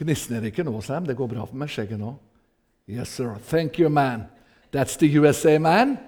[0.00, 1.04] Gnistner ikke nå, Sam?
[1.04, 2.14] Det går bra med skjegget nå.
[2.88, 3.34] Yes, sir.
[3.50, 4.24] Thank you, man.
[4.72, 5.98] That's the USA man,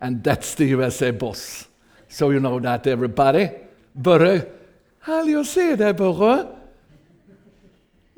[0.00, 1.68] and that's the USA boss.
[2.08, 3.48] So you know that, everybody.
[3.94, 4.46] Børre,
[5.06, 6.46] herlig å se deg, Børre.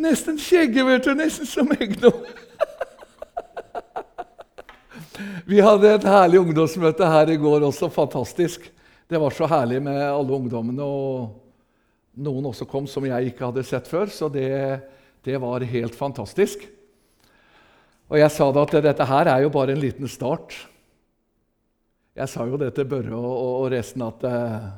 [0.00, 1.14] Nesten skjegget, vet du.
[1.16, 2.12] Nesten som meg nå.
[5.50, 7.88] Vi hadde et herlig ungdomsmøte her i går også.
[7.93, 8.70] Fantastisk.
[9.08, 13.64] Det var så herlig med alle ungdommene, og noen også kom som jeg ikke hadde
[13.64, 14.06] sett før.
[14.12, 14.50] Så det,
[15.26, 16.62] det var helt fantastisk.
[18.07, 20.54] Og jeg sa da at dette her er jo bare en liten start.
[22.16, 24.68] Jeg sa jo det til Børre og, resten at eh,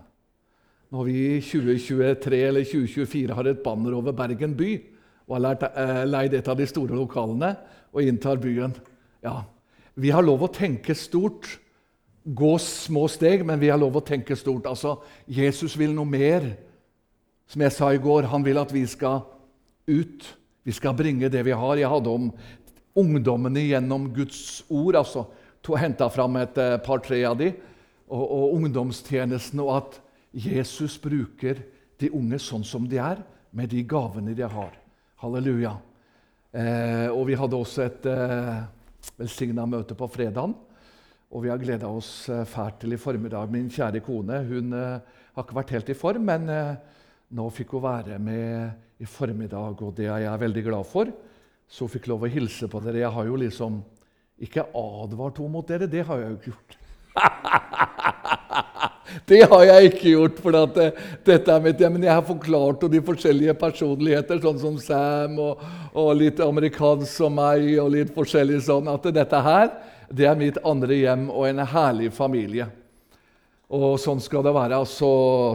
[0.90, 4.72] når vi i 2023 eller 2024 har et banner over Bergen by
[5.28, 7.52] og har eh, leid et av de store lokalene
[7.92, 8.72] og inntar byen
[9.22, 9.42] ja,
[9.94, 11.46] Vi har lov å tenke stort,
[12.24, 14.66] gå små steg, men vi har lov å tenke stort.
[14.70, 14.96] Altså,
[15.26, 16.54] Jesus vil noe mer.
[17.48, 19.22] Som jeg sa i går, han vil at vi skal
[19.88, 20.26] ut.
[20.62, 21.80] Vi skal bringe det vi har.
[21.80, 22.28] Jeg hadde om
[22.98, 25.00] ungdommene gjennom Guds ord.
[25.00, 25.26] altså
[25.68, 27.50] Henta fram et eh, par-tre av de,
[28.08, 29.98] og, og ungdomstjenesten, og at
[30.32, 31.60] Jesus bruker
[32.00, 33.20] de unge sånn som de er,
[33.52, 34.72] med de gavene de har.
[35.20, 35.74] Halleluja.
[36.56, 38.64] Eh, og vi hadde også et eh,
[39.18, 40.54] velsigna møte på fredagen.
[41.28, 43.50] Og vi har gleda oss eh, fælt til i formiddag.
[43.52, 46.76] Min kjære kone hun eh, har ikke vært helt i form, men eh,
[47.28, 51.10] nå fikk hun være med i formiddag, og det er jeg veldig glad for
[51.68, 53.02] så hun fikk lov å hilse på dere.
[53.02, 53.82] Jeg har jo liksom
[54.40, 55.88] ikke advart henne mot dere.
[55.90, 56.78] Det har jeg jo ikke gjort.
[59.28, 60.40] det har jeg ikke gjort.
[60.46, 64.62] for at eh, dette er mitt, ja, Men jeg har forklart de forskjellige personligheter, sånn
[64.62, 65.60] som Sam, og,
[65.92, 69.68] og, litt amerikansk som meg, og litt forskjellig sånn, at dette her
[70.08, 72.70] det er mitt andre hjem og en herlig familie.
[73.68, 74.78] Og sånn skal det være.
[74.80, 75.08] Altså,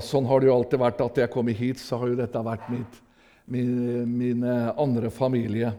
[0.05, 1.01] sånn har det jo alltid vært.
[1.01, 2.99] At jeg kommer hit, så har jo dette vært mitt,
[3.49, 3.71] min,
[4.13, 5.73] min andre familie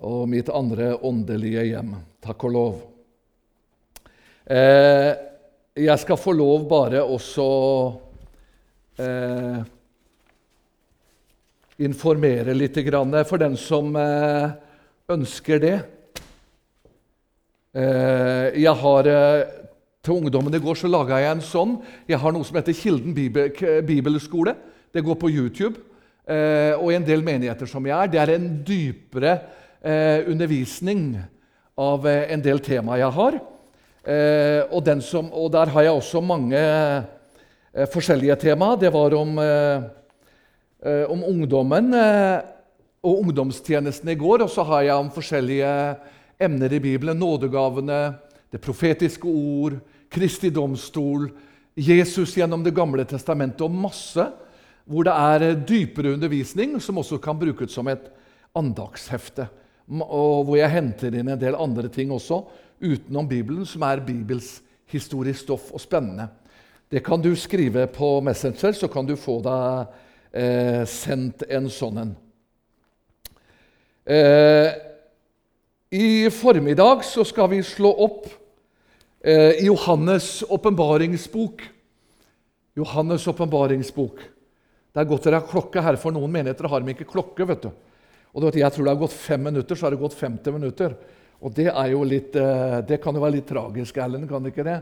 [0.00, 1.92] og mitt andre åndelige hjem.
[2.24, 2.78] Takk og lov.
[4.50, 5.10] Eh,
[5.76, 7.44] jeg skal få lov bare også
[8.98, 9.60] eh,
[11.84, 12.80] informere litt
[13.28, 14.50] for den som eh,
[15.12, 15.76] ønsker det.
[17.76, 19.59] Eh, jeg har, eh,
[20.00, 21.76] til ungdommen i går så laga jeg en sånn.
[22.08, 24.56] Jeg har noe som heter Kilden bibelskole.
[24.92, 25.76] Det går på YouTube.
[26.24, 28.10] Eh, og i en del menigheter som jeg er.
[28.10, 29.32] Det er en dypere
[29.82, 31.14] eh, undervisning
[31.80, 33.40] av eh, en del temaer jeg har.
[34.00, 38.72] Eh, og, som, og, der har jeg også mange eh, forskjellige tema.
[38.80, 41.92] Det var om, eh, om ungdommen
[43.02, 44.46] og ungdomstjenesten i går.
[44.46, 45.74] Og så har jeg om forskjellige
[46.40, 47.20] emner i Bibelen.
[47.20, 48.14] Nådegavene,
[48.50, 51.28] det profetiske ord, Kristi domstol,
[51.78, 54.24] Jesus gjennom Det gamle testamentet og masse
[54.90, 58.08] hvor det er dypere undervisning som også kan brukes som et
[58.58, 59.46] andagshefte
[59.90, 62.44] og hvor jeg henter inn en del andre ting også
[62.80, 64.60] utenom Bibelen, som er Bibels
[64.90, 66.28] historisk stoff og spennende.
[66.90, 69.90] Det kan du skrive på Messenger, så kan du få deg
[70.32, 72.12] eh, sendt en sånn en.
[74.10, 74.70] Eh,
[75.90, 78.30] I formiddag så skal vi slå opp
[79.20, 81.62] i Johannes' åpenbaringsbok.
[82.78, 84.22] Johannes' åpenbaringsbok.
[84.90, 87.46] Det er godt dere har klokke her, for noen menigheter har de ikke klokke.
[87.46, 87.70] vet du.
[88.34, 90.94] Og vet, Jeg tror det har gått fem minutter, så har det gått 50 minutter.
[91.40, 94.52] Og det, er jo litt, eh, det kan jo være litt tragisk, Erlend, kan det
[94.52, 94.78] ikke det?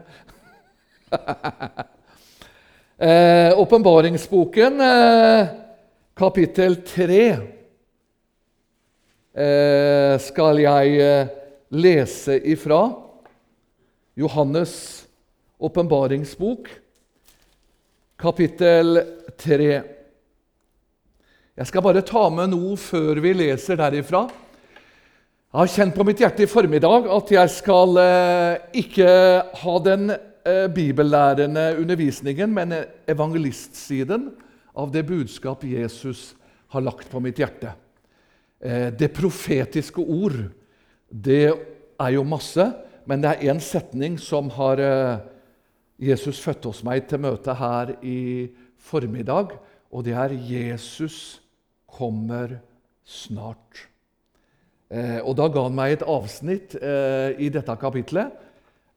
[3.09, 5.49] eh, Åpenbaringsboken, eh,
[6.19, 7.21] kapittel 3,
[9.39, 11.29] eh, skal jeg eh,
[11.71, 13.08] lese ifra.
[14.19, 15.07] Johannes'
[15.59, 16.67] åpenbaringsbok,
[18.19, 18.99] kapittel
[19.39, 19.69] 3.
[21.55, 24.25] Jeg skal bare ta med noe før vi leser derifra.
[24.27, 29.13] Jeg har kjent på mitt hjerte i formiddag at jeg skal eh, ikke
[29.63, 32.75] ha den eh, bibellærende undervisningen, men
[33.07, 34.33] evangelistsiden
[34.75, 36.33] av det budskap Jesus
[36.75, 37.71] har lagt på mitt hjerte.
[38.59, 40.43] Eh, det profetiske ord,
[41.07, 42.67] det er jo masse,
[43.09, 45.21] men det er én setning som har eh,
[46.11, 49.55] Jesus født hos meg til møte her i formiddag,
[49.89, 51.41] og det er Jesus
[51.89, 52.59] kommer
[53.09, 53.89] snart.
[54.93, 58.37] Eh, og Da ga han meg et avsnitt eh, i dette kapitlet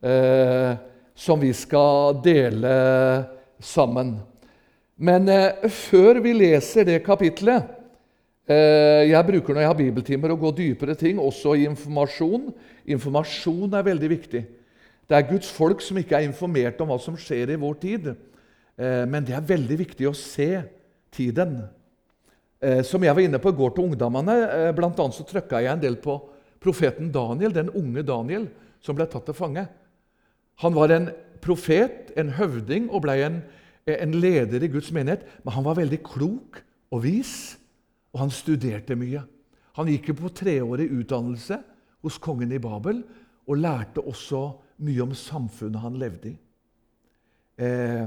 [0.04, 0.76] eh,
[1.16, 2.76] som vi skal dele
[3.64, 4.18] sammen.
[5.00, 7.81] Men eh, før vi leser det kapitlet
[8.48, 12.50] Jeg bruker når jeg har bibeltimer, å gå dypere ting, også i informasjon.
[12.90, 14.42] Informasjon er veldig viktig.
[15.12, 18.06] Det er Guds folk som ikke er informert om hva som skjer i vår tid.
[18.80, 20.64] Eh, men det er veldig viktig å se
[21.12, 21.68] tiden.
[22.62, 24.72] eh, som jeg var inne på i går til ungdommene.
[24.74, 25.12] bl.a.
[25.12, 26.16] så trykka jeg en del på
[26.62, 28.48] profeten Daniel, den unge Daniel
[28.80, 29.68] som ble tatt til fange.
[30.62, 31.10] Han var en
[31.42, 33.42] profet, en høvding, og ble en,
[33.88, 35.26] en leder i Guds menighet.
[35.44, 36.62] Men han var veldig klok
[36.92, 37.58] og vis,
[38.12, 39.24] og han studerte mye.
[39.80, 41.62] Han gikk jo på treårig utdannelse
[42.04, 43.02] hos kongen i Babel
[43.48, 44.44] og lærte også
[44.84, 46.36] mye om samfunnet han levde i.
[47.62, 48.04] Eh,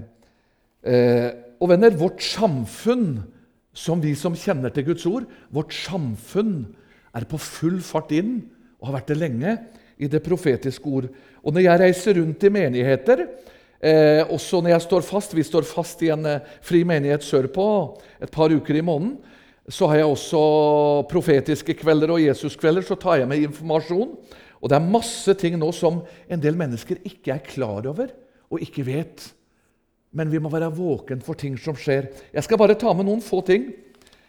[0.82, 1.30] eh,
[1.62, 3.22] og venner, vårt samfunn,
[3.74, 6.74] som vi som kjenner til Guds ord, vårt samfunn
[7.14, 8.36] er på full fart inn,
[8.78, 9.56] og har vært det lenge,
[9.94, 11.06] i det profetiske ord.
[11.46, 13.26] Og når jeg reiser rundt i menigheter,
[13.78, 17.66] eh, også når jeg står fast Vi står fast i en eh, fri menighet sørpå
[18.20, 19.18] et par uker i måneden.
[19.72, 20.40] Så har jeg også
[21.08, 22.84] profetiske kvelder og Jesuskvelder.
[22.84, 24.10] Så tar jeg med informasjon.
[24.60, 28.12] Og det er masse ting nå som en del mennesker ikke er klar over
[28.52, 29.24] og ikke vet.
[30.14, 32.08] Men vi må være våken for ting som skjer.
[32.32, 33.66] Jeg skal bare ta med noen få ting.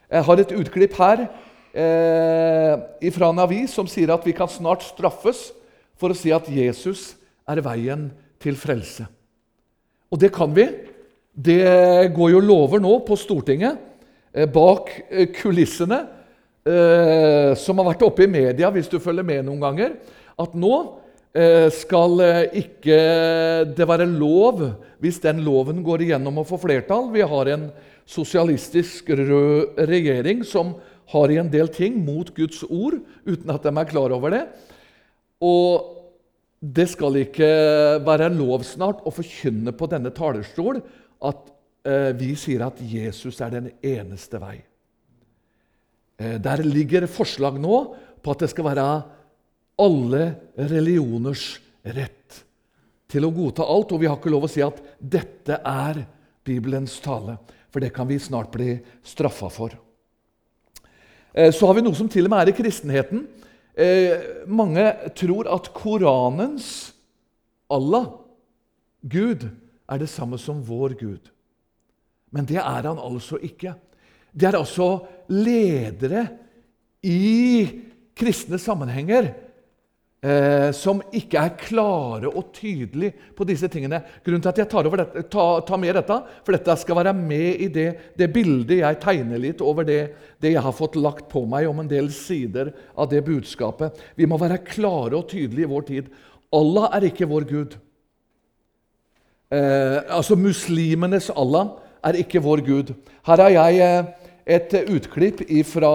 [0.10, 1.26] Jeg har et utklipp her
[1.76, 5.50] eh, fra en avis som sier at vi kan snart straffes
[6.00, 7.14] for å si at Jesus
[7.48, 8.10] er veien
[8.42, 9.06] til frelse.
[10.12, 10.68] Og det kan vi.
[11.36, 13.80] Det går jo lover nå på Stortinget,
[14.44, 16.02] bak eh, kulissene,
[16.68, 19.96] eh, som har vært oppe i media, hvis du følger med noen ganger,
[20.42, 20.74] at nå
[21.36, 23.00] eh, skal eh, ikke
[23.78, 24.66] det være lov
[25.04, 27.10] hvis den loven går igjennom og får flertall.
[27.14, 27.70] Vi har en
[28.06, 30.76] sosialistisk rød regjering som
[31.14, 34.46] har i en del ting mot Guds ord uten at de er klar over det.
[35.44, 35.92] Og
[36.66, 37.50] det skal ikke
[38.06, 40.80] være lov snart å forkynne på denne talerstol
[41.26, 41.55] at eh,
[41.86, 44.56] vi sier at Jesus er den eneste vei.
[46.18, 47.80] Eh, der ligger forslag nå
[48.24, 48.88] på at det skal være
[49.84, 50.24] alle
[50.56, 51.58] religioners
[51.96, 52.42] rett
[53.12, 53.92] til å godta alt.
[53.92, 56.06] Og vi har ikke lov å si at dette er
[56.46, 57.38] Bibelens tale,
[57.74, 59.76] for det kan vi snart bli straffa for.
[61.34, 63.28] Eh, så har vi noe som til og med er i kristenheten.
[63.76, 64.88] Eh, mange
[65.20, 66.94] tror at Koranens
[67.68, 68.14] Allah,
[69.04, 69.50] Gud,
[69.86, 71.35] er det samme som vår Gud.
[72.34, 73.76] Men det er han altså ikke.
[74.36, 76.28] Det er altså ledere
[77.06, 77.66] i
[78.16, 79.30] kristne sammenhenger
[80.26, 84.02] eh, som ikke er klare og tydelige på disse tingene.
[84.26, 87.64] Grunnen til at jeg tar, dette, tar, tar, med dette, for dette skal være med
[87.68, 87.88] i det,
[88.18, 90.02] det bildet jeg tegner litt over det,
[90.42, 94.02] det, jeg har fått lagt på meg om en del sider av det budskapet.
[94.18, 96.14] Vi må være klare og tydelige i vår tid.
[96.56, 97.80] Allah er ikke vår Gud.
[99.54, 101.76] Eh, altså muslimenes Allah
[102.06, 102.94] er ikke vår Gud.
[103.26, 104.06] Her har jeg eh,
[104.58, 105.92] et utklipp fra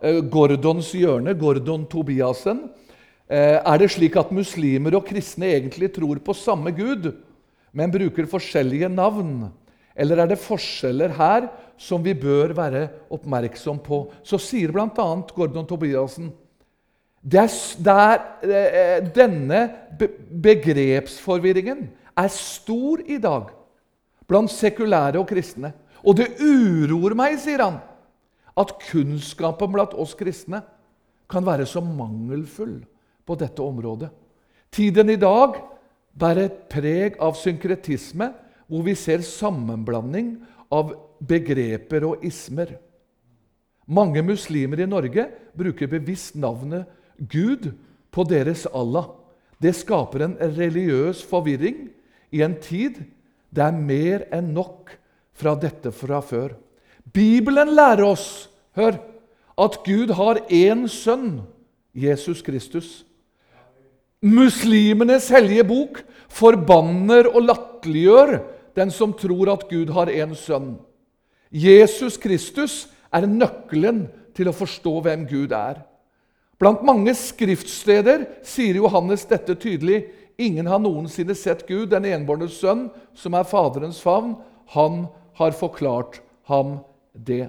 [0.00, 2.64] eh, Gordons hjørne, Gordon Tobiassen.
[3.28, 7.12] Eh, er det slik at muslimer og kristne egentlig tror på samme Gud,
[7.76, 9.50] men bruker forskjellige navn?
[9.96, 11.48] Eller er det forskjeller her
[11.80, 14.06] som vi bør være oppmerksom på?
[14.24, 14.88] Så sier bl.a.
[15.36, 16.32] Gordon Tobiassen
[19.16, 19.60] denne
[20.46, 21.80] begrepsforvirringen
[22.16, 23.55] er stor i dag
[24.28, 25.72] blant sekulære og kristne.
[26.06, 27.80] Og det uroer meg, sier han,
[28.56, 30.62] at kunnskapen blant oss kristne
[31.30, 32.78] kan være så mangelfull
[33.26, 34.10] på dette området.
[34.70, 35.58] Tiden i dag
[36.16, 38.30] bærer et preg av synkretisme,
[38.66, 40.36] hvor vi ser sammenblanding
[40.74, 40.94] av
[41.26, 42.76] begreper og ismer.
[43.86, 47.70] Mange muslimer i Norge bruker bevisst navnet Gud
[48.10, 49.12] på deres Allah.
[49.62, 51.86] Det skaper en religiøs forvirring
[52.34, 53.04] i en tid
[53.56, 54.92] det er mer enn nok
[55.36, 56.52] fra dette fra før.
[57.12, 58.98] Bibelen lærer oss hør,
[59.56, 61.40] at Gud har én sønn,
[61.96, 63.06] Jesus Kristus.
[64.20, 68.36] Muslimenes hellige bok forbanner og latterliggjør
[68.76, 70.74] den som tror at Gud har én sønn.
[71.48, 72.84] Jesus Kristus
[73.14, 75.80] er nøkkelen til å forstå hvem Gud er.
[76.60, 80.02] Blant mange skriftsteder sier Johannes dette tydelig.
[80.38, 84.34] Ingen har noensinne sett Gud, den enbårne sønn, som er Faderens favn.
[84.76, 85.06] Han
[85.38, 86.78] har forklart ham
[87.12, 87.46] det.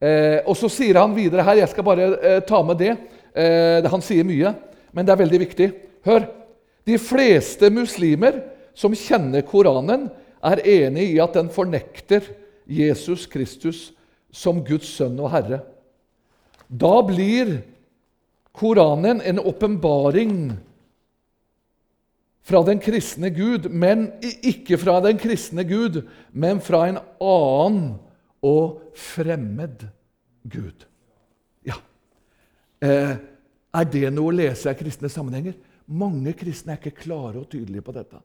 [0.00, 2.94] Eh, og så sier han videre her Jeg skal bare eh, ta med det.
[3.36, 4.54] Eh, han sier mye
[4.92, 5.68] men det er veldig viktig.
[6.06, 6.26] Hør!
[6.88, 8.40] De fleste muslimer
[8.74, 10.08] som kjenner Koranen,
[10.40, 12.24] er enig i at den fornekter
[12.64, 13.90] Jesus Kristus
[14.32, 15.58] som Guds sønn og herre.
[16.64, 17.58] Da blir
[18.56, 20.32] Koranen en åpenbaring
[22.50, 24.08] fra den kristne Gud, men
[24.42, 26.02] ikke fra den kristne Gud,
[26.32, 27.92] men fra en annen
[28.42, 29.86] og fremmed
[30.50, 30.86] Gud.
[31.66, 31.78] Ja.
[32.82, 33.14] Eh,
[33.70, 35.54] er det noe å lese i kristne sammenhenger?
[35.90, 38.18] Mange kristne er ikke klare og tydelige på dette.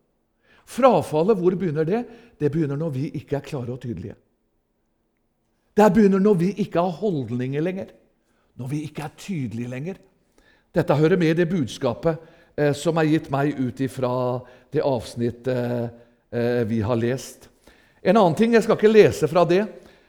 [0.65, 2.01] Frafallet, hvor begynner det?
[2.39, 4.17] Det begynner når vi ikke er klare og tydelige.
[5.75, 7.91] Det begynner når vi ikke har holdninger lenger.
[8.57, 9.99] Når vi ikke er tydelige lenger.
[10.73, 12.31] Dette hører med i det budskapet
[12.77, 14.11] som er gitt meg ut ifra
[14.71, 15.91] det avsnittet
[16.31, 17.49] eh, vi har lest.
[18.01, 19.63] En annen ting, Jeg skal ikke lese fra det,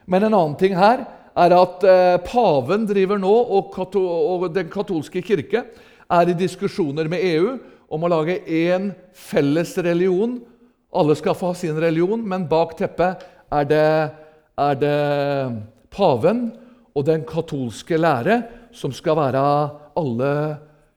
[0.07, 5.65] men en annen ting her er at eh, paven driver nå, og, den katolske kirke
[6.07, 7.57] er i diskusjoner med EU
[7.93, 10.39] om å lage én felles religion.
[10.97, 13.89] Alle skal få ha sin religion, men bak teppet er det,
[14.57, 15.01] er det
[15.95, 16.49] paven
[16.97, 18.41] og den katolske lære
[18.75, 19.43] som skal være
[19.97, 20.33] alle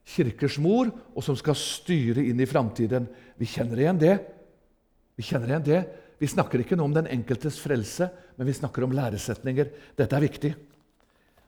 [0.10, 3.08] kirkers mor, og som skal styre inn i framtiden.
[3.40, 4.16] Vi kjenner igjen det.
[5.20, 5.82] Vi kjenner igjen det.
[6.20, 9.70] Vi snakker ikke nå om den enkeltes frelse, men vi snakker om læresetninger.
[10.00, 10.54] Dette er viktig.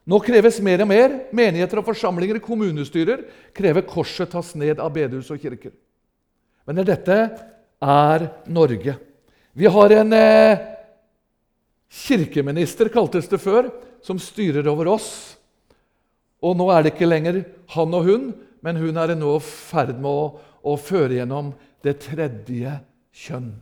[0.09, 1.17] Nå kreves mer og mer.
[1.35, 3.25] Menigheter og forsamlinger i kommunestyrer
[3.55, 5.73] krever korset tas ned av bedehus og kirker.
[6.65, 7.17] Men dette
[7.81, 8.95] er Norge.
[9.57, 10.61] Vi har en eh,
[11.91, 13.67] kirkeminister, kaltes det før,
[14.01, 15.09] som styrer over oss.
[16.41, 17.43] Og nå er det ikke lenger
[17.75, 18.29] han og hun,
[18.61, 20.25] men hun er nå i ferd med å,
[20.61, 21.51] å føre gjennom
[21.85, 22.77] det tredje
[23.23, 23.53] kjønn.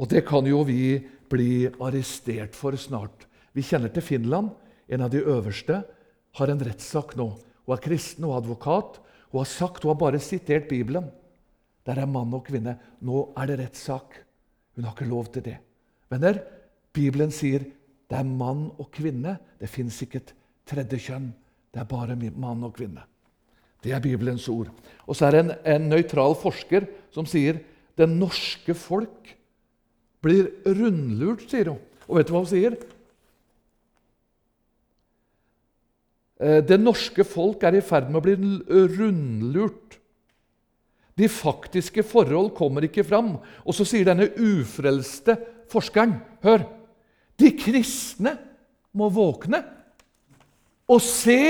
[0.00, 0.98] Og det kan jo vi
[1.30, 3.26] bli arrestert for snart.
[3.54, 4.50] Vi kjenner til Finland.
[4.90, 5.82] En av de øverste
[6.38, 7.28] har en rettssak nå.
[7.66, 8.98] Hun er kristen og advokat.
[9.30, 11.06] Hun har sagt, hun har bare sitert Bibelen.
[11.86, 12.78] Der er mann og kvinne.
[13.04, 14.16] Nå er det rettssak.
[14.74, 15.58] Hun har ikke lov til det.
[16.10, 16.40] Venner,
[16.90, 17.68] Bibelen sier
[18.10, 19.36] det er mann og kvinne.
[19.60, 20.34] Det fins ikke et
[20.66, 21.30] tredje kjønn.
[21.70, 23.04] Det er bare mann og kvinne.
[23.80, 24.68] Det er Bibelens ord.
[25.08, 27.62] Og så er det en, nøytral forsker som sier
[27.98, 29.32] det norske folk
[30.24, 31.80] blir rundlurt, sier hun.
[32.08, 32.76] Og vet du hva hun sier?
[36.40, 38.36] Eh, det norske folk er i ferd med å bli
[38.98, 39.96] rundlurt.
[41.20, 43.34] De faktiske forhold kommer ikke fram.
[43.64, 45.36] Og så sier denne ufrelste
[45.72, 46.68] forskeren Hør!
[47.40, 48.34] De kristne
[48.92, 49.62] må våkne
[50.90, 51.40] og se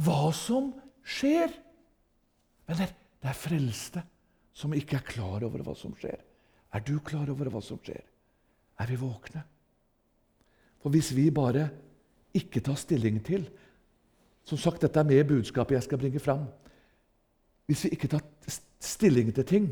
[0.00, 0.85] hva som skjer.
[2.66, 4.02] Men det er frelste
[4.56, 6.18] som ikke er klar over hva som skjer.
[6.74, 8.02] Er du klar over hva som skjer?
[8.80, 9.44] Er vi våkne?
[10.82, 11.68] For hvis vi bare
[12.36, 13.46] ikke tar stilling til
[14.46, 16.44] Som sagt, dette er med i budskapet jeg skal bringe fram.
[17.66, 18.20] Hvis vi ikke tar
[18.78, 19.64] stilling til ting,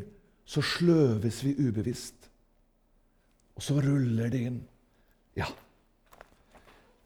[0.44, 2.26] så sløves vi ubevisst.
[3.54, 4.56] Og så ruller det inn.
[5.38, 5.46] Ja.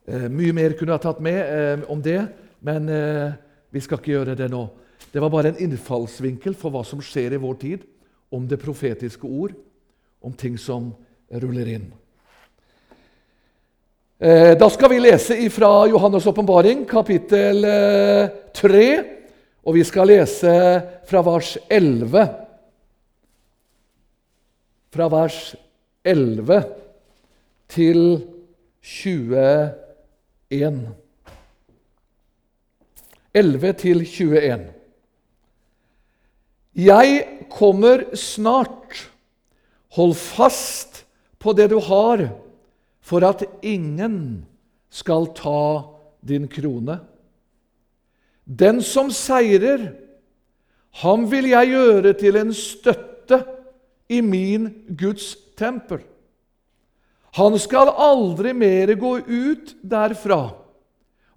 [0.09, 2.23] Eh, mye mer kunne jeg tatt med eh, om det,
[2.65, 3.37] men eh,
[3.71, 4.65] vi skal ikke gjøre det nå.
[5.13, 7.85] Det var bare en innfallsvinkel for hva som skjer i vår tid,
[8.33, 9.55] om det profetiske ord,
[10.21, 10.91] om ting som
[11.31, 11.87] ruller inn.
[14.19, 17.63] Eh, da skal vi lese fra Johannes' åpenbaring, kapittel
[18.53, 19.05] 3, eh,
[19.63, 20.55] og vi skal lese
[21.07, 22.27] fra vers 11.
[24.91, 25.55] Fra vers
[26.05, 26.65] 11
[27.69, 28.27] til
[28.83, 30.95] 21.
[33.35, 34.67] 11 til 21.
[36.79, 37.15] Jeg
[37.51, 39.09] kommer snart.
[39.97, 41.03] Hold fast
[41.41, 42.29] på det du har,
[43.01, 44.45] for at ingen
[44.93, 45.85] skal ta
[46.21, 46.99] din krone.
[48.45, 49.91] Den som seirer,
[51.03, 53.43] ham vil jeg gjøre til en støtte
[54.09, 56.01] i min Guds tempel.
[57.37, 60.55] Han skal aldri mer gå ut derfra,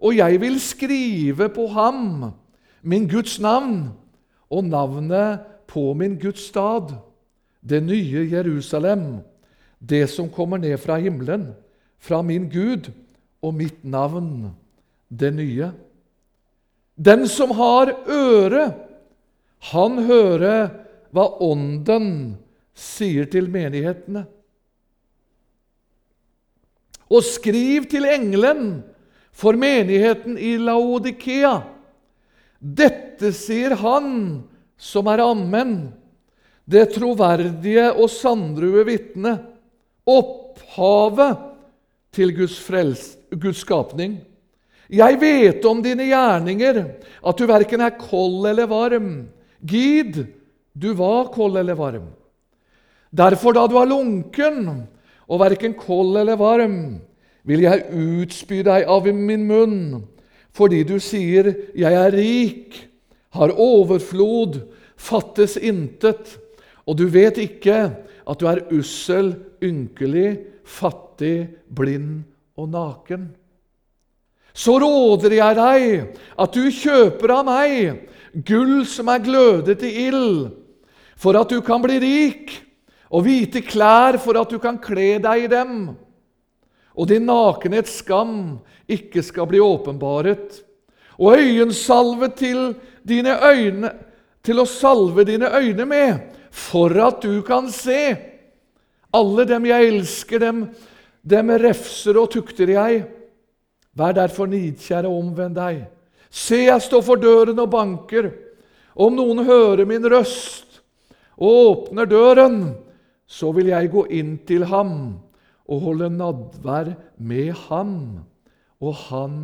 [0.02, 2.32] og jeg vil skrive på ham
[2.82, 3.92] min Guds navn
[4.50, 6.96] og navnet på min Guds stad,
[7.62, 9.22] det nye Jerusalem,
[9.80, 11.52] det som kommer ned fra himmelen,
[12.02, 12.90] fra min Gud,
[13.42, 14.52] og mitt navn,
[15.10, 15.72] det nye.
[16.98, 18.68] Den som har øre,
[19.72, 20.70] han hører
[21.14, 22.38] hva Ånden
[22.78, 24.26] sier til menighetene.
[27.12, 28.82] Og skriv til engelen
[29.32, 31.62] for menigheten i Laodikea.
[32.60, 34.10] Dette sier han
[34.78, 35.76] som er ammen,
[36.66, 39.38] det troverdige og sandrue vitne,
[40.08, 41.48] opphavet
[42.14, 44.20] til Guds, frels, Guds skapning.
[44.92, 46.82] Jeg vet om dine gjerninger,
[47.24, 49.12] at du verken er kold eller varm.
[49.64, 50.26] Gid,
[50.76, 52.10] du var kold eller varm.
[53.12, 54.88] Derfor, da du er lunken,
[55.32, 57.00] og verken kold eller varm,
[57.48, 59.80] vil jeg utspy deg av min munn,
[60.52, 62.88] fordi du sier, 'Jeg er rik,
[63.32, 64.62] har overflod,
[64.98, 66.38] fattes intet',
[66.86, 67.96] og du vet ikke
[68.28, 72.24] at du er ussel, ynkelig, fattig, blind
[72.58, 73.30] og naken.
[74.54, 78.02] Så råder jeg deg at du kjøper av meg
[78.48, 80.52] gull som er glødet i ild,
[81.16, 82.54] for at du kan bli rik
[83.12, 85.94] og hvite klær for at du kan kle deg i dem,
[86.96, 88.60] og din nakenhets skam
[88.92, 90.62] ikke skal bli åpenbaret,
[91.22, 92.74] og øyensalve til
[93.08, 93.92] dine øyne,
[94.44, 96.20] til å salve dine øyne med,
[96.52, 98.16] for at du kan se.
[99.14, 100.66] Alle dem jeg elsker, dem,
[101.22, 103.04] dem refser og tukter jeg.
[103.94, 105.84] Vær derfor nidkjær og omvend deg.
[106.32, 108.32] Se, jeg står for døren og banker.
[108.96, 110.82] Om noen hører min røst
[111.38, 112.58] og åpner døren,
[113.28, 115.22] så vil jeg gå inn til ham
[115.70, 117.96] og holde nadvær med ham,
[118.82, 119.36] og han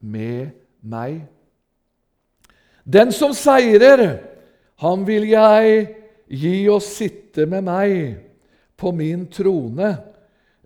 [0.00, 1.24] med meg.
[2.86, 4.20] Den som seirer,
[4.82, 5.86] han vil jeg
[6.30, 7.96] gi å sitte med meg
[8.76, 9.94] på min trone,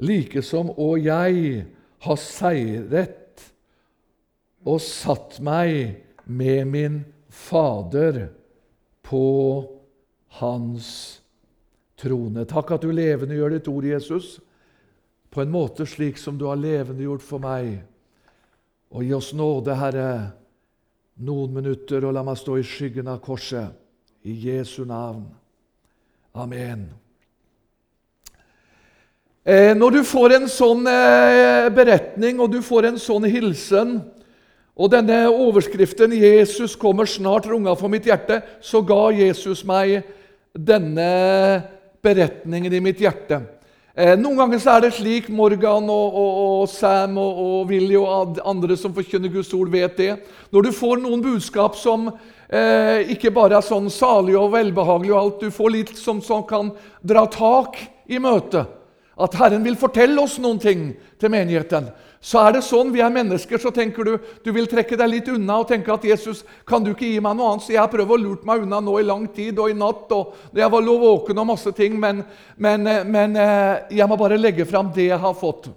[0.00, 1.64] like som òg jeg
[2.04, 3.44] har seiret
[4.64, 7.00] og satt meg med min
[7.30, 8.24] Fader
[9.06, 9.26] på
[10.40, 10.88] hans
[12.00, 12.42] trone.
[12.48, 14.38] Takk at du levende gjør ditt ord, Jesus,
[15.30, 17.78] på en måte slik som du har levende gjort for meg.
[18.90, 20.10] Og gi oss nåde, Herre,
[21.22, 23.76] noen minutter, og la meg stå i skyggen av korset.
[24.26, 25.24] I Jesu navn.
[26.36, 26.90] Amen.
[29.44, 34.00] Eh, når du får en sånn eh, beretning, og du får en sånn hilsen,
[34.80, 40.04] og denne overskriften 'Jesus kommer snart' runga for mitt hjerte, så ga Jesus meg
[40.54, 41.62] denne
[42.02, 43.42] beretningen i mitt hjerte.
[44.00, 47.98] Eh, noen ganger så er det slik Morgan og, og, og Sam og, og Willy
[47.98, 50.14] og andre som forkynner Guds ord, vet det.
[50.54, 55.20] Når du får noen budskap som eh, ikke bare er sånn salig og velbehagelig, og
[55.20, 56.70] alt, du får litt som, som kan
[57.04, 57.76] dra tak
[58.08, 58.72] i møtet,
[59.20, 60.86] at Herren vil fortelle oss noen ting
[61.20, 64.96] til menigheten, så er det sånn vi er mennesker, så tenker du du vil trekke
[65.00, 67.72] deg litt unna og tenke at 'Jesus, kan du ikke gi meg noe annet?' Så
[67.72, 70.34] jeg har prøvd å lurt meg unna nå i lang tid og i natt, og
[70.52, 72.22] jeg var våken og masse ting, men,
[72.58, 75.70] men, eh, men eh, jeg må bare legge fram det jeg har fått.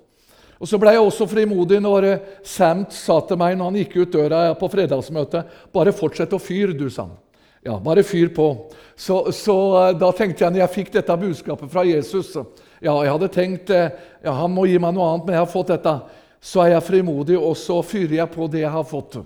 [0.60, 3.96] Og Så ble jeg også frimodig når eh, Samt sa til meg når han gikk
[4.04, 7.16] ut døra på fredagsmøtet 'Bare fortsett å fyre, du', sa han.
[7.64, 8.68] Ja, bare fyr på.
[8.98, 12.36] Så, så da tenkte jeg, når jeg fikk dette budskapet fra Jesus
[12.84, 15.72] Ja, jeg hadde tenkt ja, han må gi meg noe annet, men jeg har fått
[15.72, 15.94] dette
[16.44, 19.22] så er jeg frimodig, og så fyrer jeg på det jeg har fått.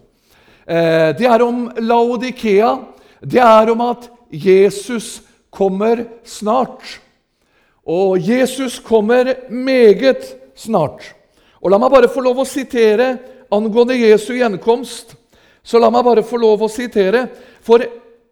[0.69, 2.75] Eh, det er om Laodikea.
[3.25, 6.99] Det er om at Jesus kommer snart.
[7.87, 11.01] Og Jesus kommer meget snart.
[11.57, 13.15] Og La meg bare få lov å sitere
[13.49, 15.15] angående Jesu gjenkomst.
[15.65, 17.25] Så la meg bare få lov å sitere.
[17.65, 17.81] For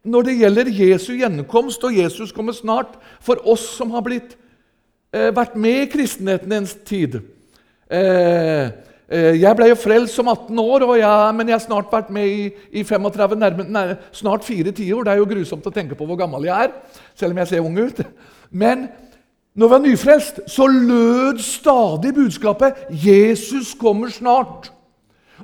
[0.06, 4.36] når det gjelder Jesu gjenkomst, og Jesus kommer snart, for oss som har blitt,
[5.12, 7.24] eh, vært med i kristenheten en tid
[7.94, 12.46] jeg ble jo frelst som 18 år, jeg, men jeg har snart vært med i,
[12.74, 15.04] i 35, nærme, nær, snart fire tiår.
[15.06, 16.74] Det er jo grusomt å tenke på hvor gammel jeg er,
[17.14, 18.02] selv om jeg ser ung ut.
[18.50, 18.88] Men
[19.56, 24.72] når vi var nyfrelst, så lød stadig budskapet 'Jesus kommer snart'.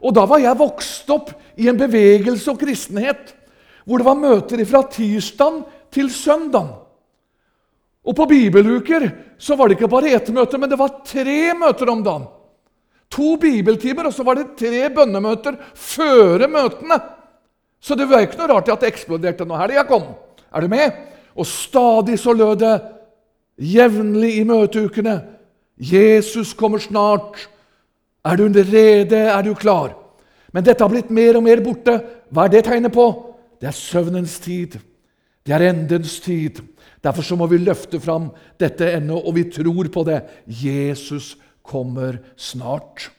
[0.01, 3.36] Og da var jeg vokst opp i en bevegelse og kristenhet
[3.86, 6.67] hvor det var møter fra tirsdag til søndag.
[8.02, 9.08] Og på bibeluker
[9.42, 12.30] så var det ikke bare ett møte, men det var tre møter om dagen.
[13.12, 16.98] To bibeltimer, og så var det tre bønnemøter før møtene.
[17.82, 20.06] Så det var ikke noe rart at det eksploderte når helga kom.
[20.54, 20.96] Er du med?
[21.36, 22.76] Og stadig så lød det
[23.62, 25.20] jevnlig i møteukene
[25.82, 27.50] Jesus kommer snart.
[28.26, 29.18] Er du rede?
[29.18, 29.96] Er du klar?
[30.54, 31.98] Men dette har blitt mer og mer borte.
[32.30, 33.08] Hva er det tegnet på?
[33.60, 34.78] Det er søvnens tid.
[35.46, 36.62] Det er endens tid.
[37.02, 38.30] Derfor så må vi løfte fram
[38.62, 40.22] dette ennå, og vi tror på det.
[40.46, 41.34] Jesus
[41.66, 43.10] kommer snart.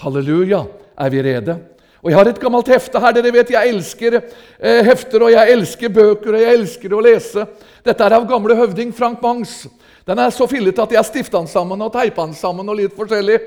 [0.00, 0.64] Halleluja.
[0.96, 1.58] Er vi rede?
[2.00, 3.12] Og Jeg har et gammelt hefte her.
[3.12, 7.44] Dere vet jeg elsker eh, hefter, og jeg elsker bøker, og jeg elsker å lese.
[7.84, 9.64] Dette er av gamle høvding Frank Mangs.
[10.06, 12.68] Den er så fillete at jeg stifta den sammen og teipa den sammen.
[12.68, 13.40] og litt forskjellig.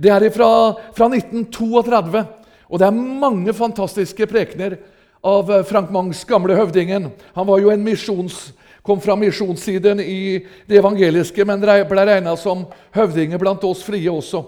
[0.00, 0.50] Det er fra,
[0.96, 2.24] fra 1932,
[2.66, 4.78] og det er mange fantastiske prekener
[5.22, 7.10] av eh, Frank Mangs, gamle høvdingen.
[7.36, 8.48] Han var jo en misjons
[8.86, 14.44] kom fra misjonssiden i det evangeliske, men ble regna som høvdinger blant oss frie også.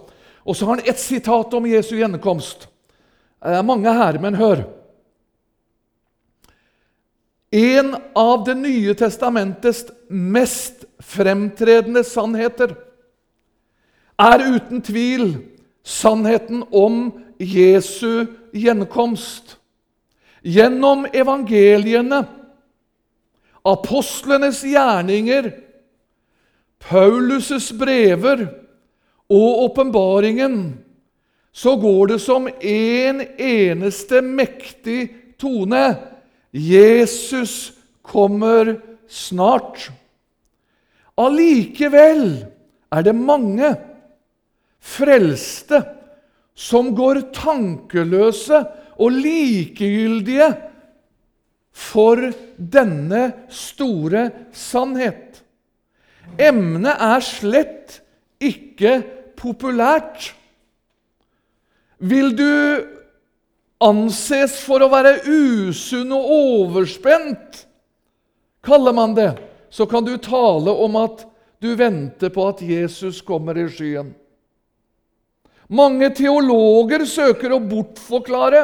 [0.49, 2.69] Og så har han ett sitat om Jesu gjenkomst.
[3.45, 4.65] Det er mange her, men hør.
[7.51, 12.75] En av Det nye testamentets mest fremtredende sannheter
[14.19, 15.31] er uten tvil
[15.85, 19.57] sannheten om Jesu gjenkomst.
[20.43, 22.25] Gjennom evangeliene
[23.73, 25.51] apostlenes gjerninger,
[26.79, 28.47] Paulus' brever
[29.29, 30.79] og åpenbaringen,
[31.53, 35.09] så går det som en eneste mektig
[35.41, 35.97] tone.
[36.53, 38.77] Jesus kommer
[39.11, 39.89] snart.
[41.19, 42.47] Allikevel
[42.95, 43.73] er det mange
[44.79, 45.83] frelste
[46.59, 48.63] som går tankeløse
[48.99, 50.49] og likegyldige
[51.79, 53.23] for denne
[53.55, 55.43] store sannhet.
[56.39, 58.01] Emnet er slett
[58.43, 58.99] ikke
[59.39, 60.33] populært.
[61.99, 62.51] Vil du
[63.83, 67.65] anses for å være usunn og overspent,
[68.67, 69.33] kaller man det,
[69.71, 71.25] så kan du tale om at
[71.63, 74.11] du venter på at Jesus kommer i skyen.
[75.69, 78.63] Mange teologer søker å bortforklare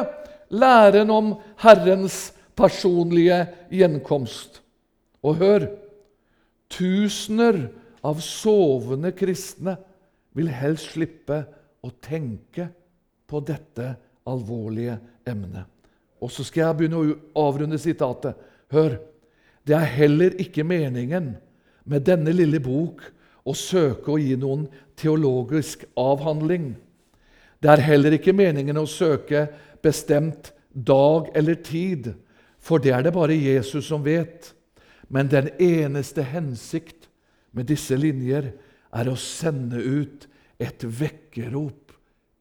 [0.55, 3.41] læren om Herrens personlige
[3.73, 4.61] gjenkomst.
[5.25, 5.67] Og hør
[6.71, 7.67] tusener
[8.05, 9.77] av sovende kristne
[10.35, 11.41] vil helst slippe
[11.85, 12.67] å tenke
[13.25, 13.93] på dette
[14.29, 15.65] alvorlige emnet.
[16.21, 18.37] Og så skal jeg begynne å avrunde sitatet.
[18.73, 18.97] Hør.
[19.65, 21.33] Det er heller ikke meningen
[21.89, 23.01] med denne lille bok
[23.45, 26.73] å søke å gi noen teologisk avhandling.
[27.61, 29.47] Det er heller ikke meningen å søke
[29.85, 32.11] bestemt dag eller tid,
[32.65, 34.53] for det er det bare Jesus som vet.
[35.07, 37.09] Men den eneste hensikt
[37.53, 38.49] med disse linjer
[38.95, 40.25] er å sende ut
[40.57, 41.93] et vekkerrop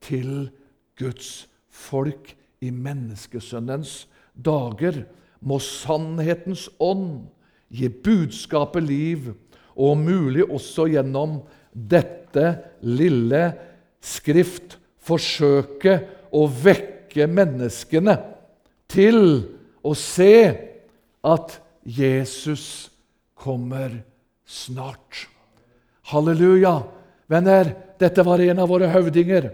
[0.04, 0.48] til
[0.96, 2.32] Guds folk
[2.64, 5.02] i menneskesønnens dager.
[5.44, 7.26] Må sannhetens ånd
[7.74, 9.32] gi budskapet liv,
[9.74, 11.40] og om mulig også gjennom
[11.74, 12.46] dette
[12.87, 13.42] lille
[14.04, 15.98] skrift forsøke
[16.32, 18.14] å vekke menneskene
[18.90, 19.20] til
[19.84, 20.36] å se
[21.24, 22.88] at Jesus
[23.36, 24.00] kommer
[24.48, 25.26] snart.
[26.10, 26.82] Halleluja!
[27.28, 27.70] Venner,
[28.00, 29.48] dette var en av våre høvdinger,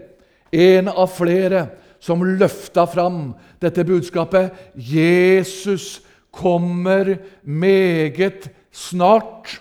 [0.51, 1.65] en av flere
[2.03, 3.31] som løfta fram
[3.63, 4.51] dette budskapet.
[4.75, 6.01] Jesus
[6.33, 7.13] kommer
[7.43, 9.59] meget snart.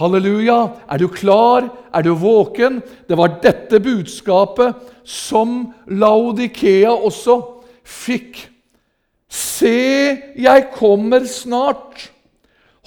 [0.00, 0.58] Halleluja!
[0.88, 1.68] Er du klar?
[1.92, 2.80] Er du våken?
[3.08, 7.38] Det var dette budskapet som Laudikea også
[7.84, 8.49] fikk.
[9.30, 12.08] Se, jeg kommer snart.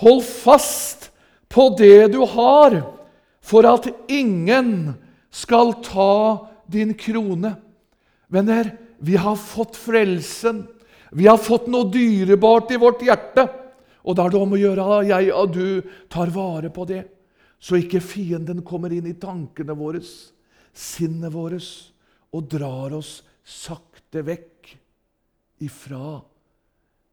[0.04, 1.08] Hold fast
[1.48, 2.82] på det du har,
[3.44, 4.94] for at ingen
[5.32, 7.56] skal ta din krone.
[8.28, 10.66] Venner, vi har fått frelsen.
[11.14, 13.46] Vi har fått noe dyrebart i vårt hjerte.
[14.04, 15.68] Og da er det om å gjøre at jeg og du
[16.12, 17.06] tar vare på det,
[17.64, 20.02] så ikke fienden kommer inn i tankene våre,
[20.74, 21.70] sinnet vårt,
[22.36, 24.74] og drar oss sakte vekk
[25.64, 26.18] ifra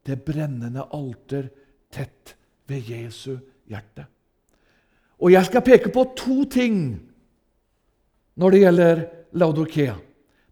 [0.07, 1.51] det brennende alter
[1.93, 2.35] tett
[2.71, 3.37] ved Jesu
[3.69, 4.07] hjerte.
[5.21, 6.77] Og jeg skal peke på to ting
[8.41, 9.03] når det gjelder
[9.37, 9.97] Laudokea.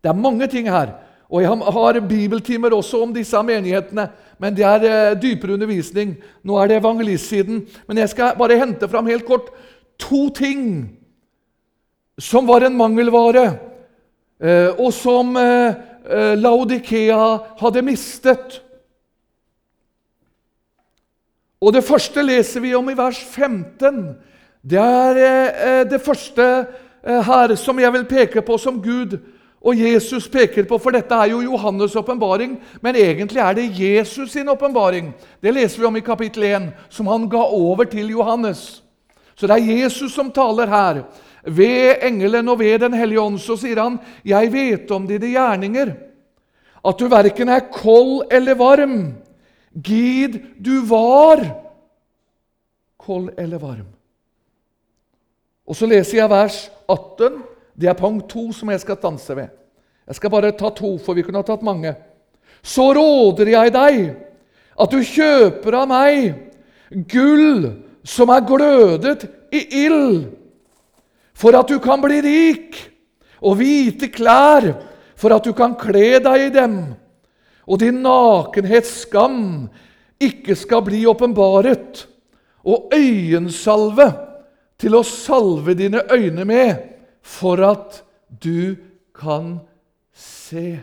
[0.03, 0.93] Det er mange ting her.
[1.29, 4.07] Og jeg har bibeltimer også om disse menighetene,
[4.41, 6.15] men det er eh, dypere undervisning.
[6.43, 7.67] Nå er det evangelistsiden.
[7.89, 9.51] Men jeg skal bare hente fram helt kort
[10.01, 10.89] to ting
[12.19, 13.45] som var en mangelvare,
[14.41, 18.63] eh, og som eh, Laudikea hadde mistet.
[21.61, 24.17] Og Det første leser vi om i vers 15.
[24.63, 26.67] Det er det første
[27.05, 29.19] her som jeg vil peke på som Gud
[29.59, 34.31] og Jesus peker på, for dette er jo Johannes' åpenbaring, men egentlig er det Jesus
[34.31, 35.11] sin åpenbaring.
[35.43, 38.83] Det leser vi om i kapittel 1, som han ga over til Johannes.
[39.35, 41.03] Så det er Jesus som taler her.
[41.45, 45.93] Ved engelen og ved Den hellige ånd så sier han, 'Jeg vet om dine gjerninger',
[46.89, 49.15] at du verken er kold eller varm.
[49.83, 51.45] Gid du var
[52.99, 53.87] kold eller varm.
[55.69, 57.43] Og så leser jeg vers 18.
[57.79, 59.51] Det er punkt to som jeg skal stanse ved.
[60.09, 61.93] Jeg skal bare ta to, for vi kunne ha tatt mange.
[62.65, 63.99] Så råder jeg deg
[64.79, 66.33] at du kjøper av meg
[67.11, 67.69] gull
[68.09, 70.31] som er glødet i ild,
[71.37, 72.79] for at du kan bli rik,
[73.45, 74.73] og hvite klær,
[75.19, 76.79] for at du kan kle deg i dem,
[77.69, 79.69] og din nakenhets skam
[80.21, 82.07] ikke skal bli åpenbaret,
[82.65, 84.09] og øyensalve
[84.81, 86.75] til å salve dine øyne med,
[87.23, 88.77] for at du
[89.15, 89.59] kan
[90.17, 90.81] se.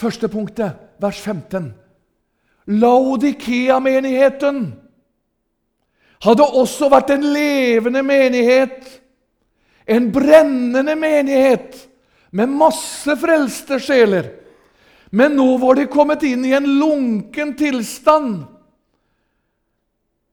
[0.00, 1.74] Første punktet, vers 15.
[2.80, 4.62] Laudikea-menigheten
[6.24, 9.00] hadde også vært en levende menighet.
[9.88, 11.89] En brennende menighet
[12.30, 14.30] med masse frelste sjeler.
[15.10, 18.44] Men nå var de kommet inn i en lunken tilstand.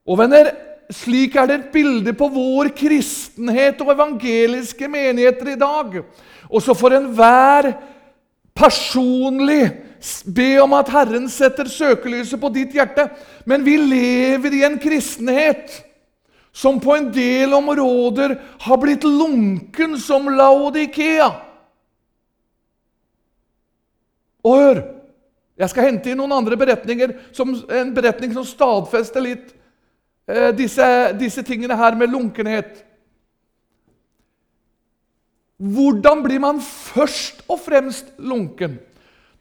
[0.08, 0.52] Og venner,
[0.94, 5.98] slik er det et bilde på vår kristenhet og evangeliske menigheter i dag.
[6.48, 7.74] Og så får enhver
[8.58, 9.66] personlig
[10.26, 13.10] be om at Herren setter søkelyset på ditt hjerte.
[13.50, 15.82] Men vi lever i en kristenhet
[16.54, 21.47] som på en del områder har blitt lunken som Laodikea.
[24.48, 24.82] Og hør!
[25.58, 29.48] Jeg skal hente inn noen andre beretninger, som, en beretning som stadfester litt
[30.30, 30.86] eh, disse,
[31.18, 32.84] disse tingene her med lunkenhet.
[35.58, 38.78] Hvordan blir man først og fremst lunken?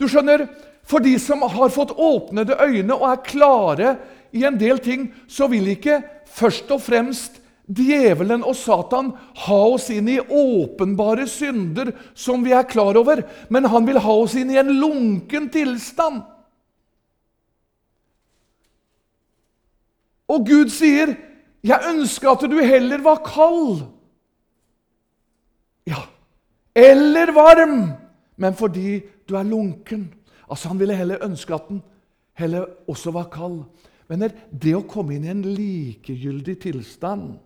[0.01, 0.47] Du skjønner,
[0.87, 3.95] For de som har fått åpnede øyne og er klare
[4.31, 5.99] i en del ting, så vil ikke
[6.31, 9.11] først og fremst djevelen og Satan
[9.47, 14.17] ha oss inn i åpenbare synder som vi er klar over, men han vil ha
[14.23, 16.23] oss inn i en lunken tilstand.
[20.27, 21.17] Og Gud sier,
[21.63, 23.87] 'Jeg ønsker at du heller var kald.'
[25.87, 26.03] Ja,
[26.75, 27.93] eller varm,
[28.37, 30.15] men fordi du er lunken.
[30.51, 31.83] Altså Han ville heller ønske at den
[32.35, 33.65] heller også var kald.
[34.09, 37.39] Men det å komme inn i en likegyldig tilstand,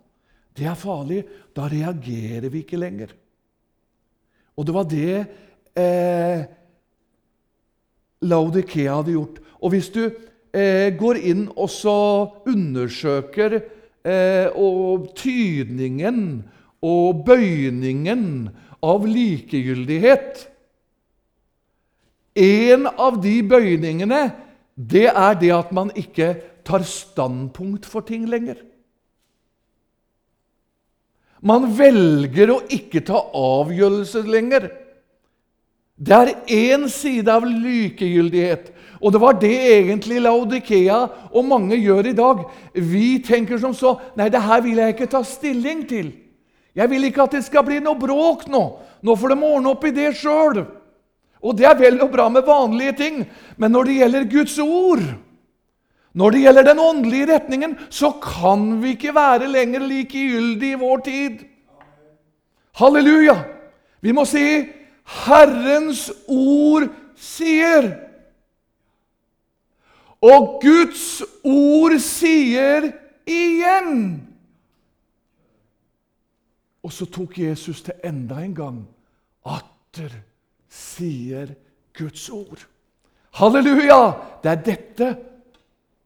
[0.57, 1.25] det er farlig.
[1.57, 3.13] Da reagerer vi ikke lenger.
[4.57, 5.19] Og det var det
[5.79, 6.43] eh,
[8.27, 9.41] Laudikea hadde gjort.
[9.61, 11.99] Og hvis du eh, går inn og så
[12.51, 16.43] undersøker eh, og tydningen
[16.85, 18.25] og bøyningen
[18.81, 20.47] av likegyldighet
[22.41, 24.21] En av de bøyningene
[24.81, 26.31] det er det at man ikke
[26.65, 28.57] tar standpunkt for ting lenger.
[31.41, 34.69] Man velger å ikke ta avgjørelser lenger.
[36.01, 38.71] Det er én side av likegyldighet.
[39.01, 40.99] Og det var det egentlig Laudikea
[41.33, 42.43] og mange gjør i dag.
[42.75, 46.13] Vi tenker som så Nei, det her vil jeg ikke ta stilling til.
[46.77, 48.63] Jeg vil ikke at det skal bli noe bråk nå.
[49.01, 50.63] Nå får de ordne opp i det sjøl.
[51.41, 53.23] Og det er vel og bra med vanlige ting,
[53.57, 55.05] men når det gjelder Guds ord,
[56.13, 61.03] når det gjelder den åndelige retningen, så kan vi ikke være lenger likegyldige i vår
[61.07, 61.45] tid.
[62.81, 63.37] Halleluja!
[64.01, 64.67] Vi må si
[65.05, 67.95] 'Herrens ord sier'.
[70.21, 72.93] Og Guds ord sier
[73.27, 74.27] igjen.
[76.83, 78.89] Og så tok Jesus til enda en gang
[79.47, 80.13] atter
[80.69, 81.55] sier
[81.97, 82.67] Guds ord.
[83.31, 84.13] Halleluja!
[84.43, 85.17] Det er dette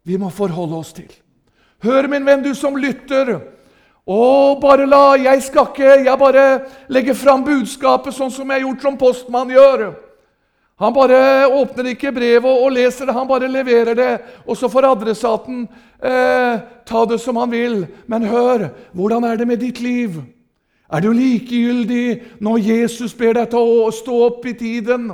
[0.05, 1.11] vi må forholde oss til.
[1.85, 3.35] Hør, min venn, du som lytter.
[4.05, 4.21] Å,
[4.61, 6.43] bare la Jeg skal ikke Jeg bare
[6.93, 9.87] legger fram budskapet sånn som jeg har gjort som postmann gjør.
[10.83, 14.13] Han bare åpner ikke brevet og leser det, han bare leverer det.
[14.45, 15.65] Og så får adressaten
[16.03, 17.85] eh, ta det som han vil.
[18.11, 20.19] Men hør, hvordan er det med ditt liv?
[20.91, 25.13] Er du likegyldig når Jesus ber deg til å stå opp i tiden?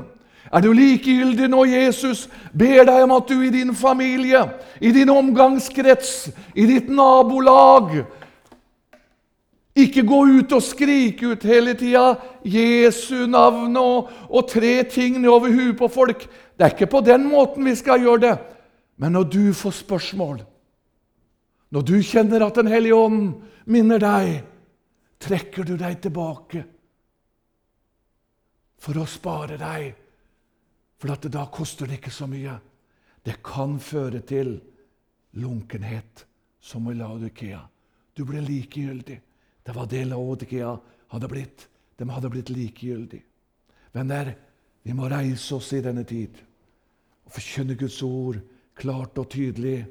[0.50, 4.42] Er du likegyldig når Jesus ber deg om at du i din familie,
[4.80, 8.00] i din omgangskrets, i ditt nabolag
[9.78, 15.52] ikke gå ut og skrike ut hele tida 'Jesu navn' og, og tre ting nedover
[15.54, 16.26] huet på folk.
[16.58, 18.38] Det er ikke på den måten vi skal gjøre det.
[18.96, 20.42] Men når du får spørsmål,
[21.70, 23.34] når du kjenner at Den hellige ånd
[23.66, 24.42] minner deg
[25.20, 26.64] trekker du deg tilbake
[28.80, 29.99] for å spare deg.
[31.00, 32.58] For at da koster det ikke så mye.
[33.24, 34.58] Det kan føre til
[35.40, 36.26] lunkenhet,
[36.60, 37.60] som i Laudikea.
[38.16, 39.20] Du ble likegyldig.
[39.64, 40.74] Det var det Laudikea
[41.12, 41.66] hadde blitt.
[41.96, 43.24] De hadde blitt likegyldige.
[43.92, 44.34] Venner,
[44.82, 46.38] vi må reise oss i denne tid
[47.26, 48.38] og forkynne Guds ord
[48.78, 49.82] klart og tydelig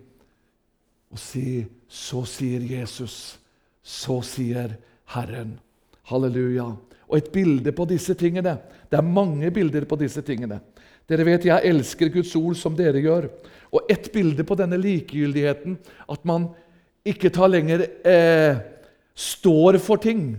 [1.10, 3.39] og si Så sier Jesus.
[3.82, 4.76] Så sier
[5.10, 5.56] Herren.
[6.06, 6.67] Halleluja.
[7.10, 8.60] Og et bilde på disse tingene
[8.91, 10.60] Det er mange bilder på disse tingene.
[11.10, 13.30] Dere vet jeg elsker Guds ord som dere gjør.
[13.74, 15.78] Og et bilde på denne likegyldigheten,
[16.10, 16.50] at man
[17.08, 18.62] ikke tar lenger eh,
[19.17, 20.38] står for ting.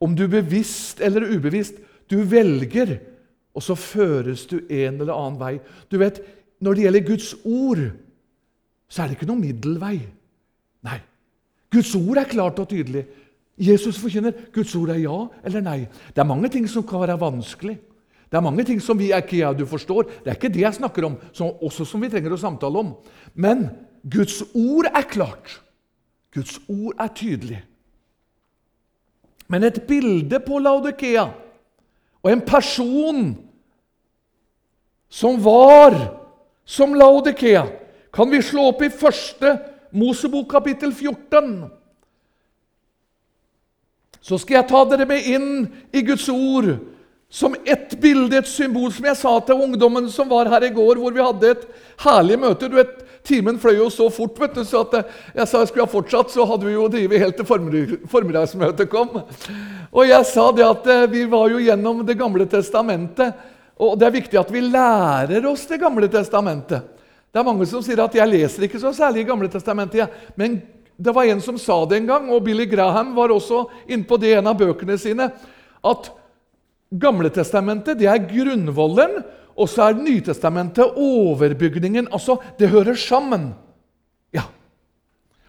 [0.00, 1.80] Om du bevisst eller ubevisst.
[2.06, 2.98] Du velger,
[3.56, 5.54] og så føres du en eller annen vei.
[5.90, 6.22] Du vet,
[6.56, 7.80] Når det gjelder Guds ord,
[8.88, 9.98] så er det ikke noen middelvei.
[10.88, 11.00] Nei.
[11.68, 13.02] Guds ord er klart og tydelig.
[13.60, 15.78] Jesus forkynner Guds ord er ja eller nei.
[16.14, 17.76] Det er mange ting som kan være vanskelig.
[18.36, 20.10] Det er mange ting som vi ikke ja, du forstår.
[20.20, 22.90] Det er ikke det jeg snakker om, som, også som vi trenger å samtale om.
[23.32, 23.62] Men
[24.04, 25.54] Guds ord er klart.
[26.36, 27.62] Guds ord er tydelig.
[29.48, 31.24] Men et bilde på Laudikea
[32.20, 33.22] og en person
[35.08, 35.96] som var
[36.68, 37.64] som Laudikea,
[38.12, 39.54] kan vi slå opp i første
[39.96, 41.70] Mosebok kapittel 14
[44.20, 45.48] så skal jeg ta dere med inn
[45.96, 46.74] i Guds ord
[47.30, 51.00] som ett bilde, et symbol, som jeg sa til ungdommen som var her i går,
[51.02, 51.66] hvor vi hadde et
[52.04, 52.68] herlig møte.
[52.70, 55.72] Du vet, timen fløy jo så fort, vet du, så at eh, jeg sa jeg
[55.72, 57.48] skulle ha fortsatt, så hadde vi jo drevet helt til
[58.12, 59.18] formiddagsmøtet kom.
[59.90, 63.34] Og jeg sa det at eh, vi var jo gjennom Det gamle testamentet,
[63.76, 66.94] og det er viktig at vi lærer oss Det gamle testamentet.
[67.36, 70.62] Det er mange som sier at 'jeg leser ikke så særlig i Gamle testamentet', men
[70.96, 74.16] det var en som sa det en gang, og Billy Graham var også inne på
[74.16, 75.30] det i en av bøkene sine,
[75.84, 76.10] at
[76.90, 79.22] Gamletestamentet det er grunnvollen,
[79.56, 82.10] og så er Nytestamentet overbygningen.
[82.12, 83.54] Altså, det hører sammen.
[84.34, 84.44] Ja.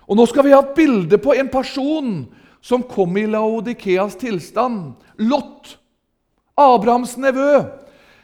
[0.08, 2.14] Og nå skal vi ha et bilde på en person
[2.64, 4.96] som kom i Laodikeas tilstand.
[5.20, 5.76] Lot.
[6.58, 7.68] Abrahams nevø.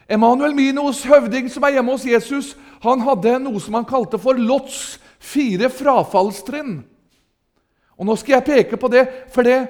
[0.10, 4.40] Emanuel Minos, høvding som er hjemme hos Jesus, han hadde noe som han kalte for
[4.40, 6.82] Lots fire frafallstrinn.
[7.96, 9.62] Og Nå skal jeg peke på det, for det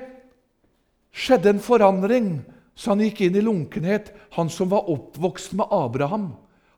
[1.14, 2.30] skjedde en forandring
[2.76, 6.32] så han gikk inn i lunkenhet, han som var oppvokst med Abraham,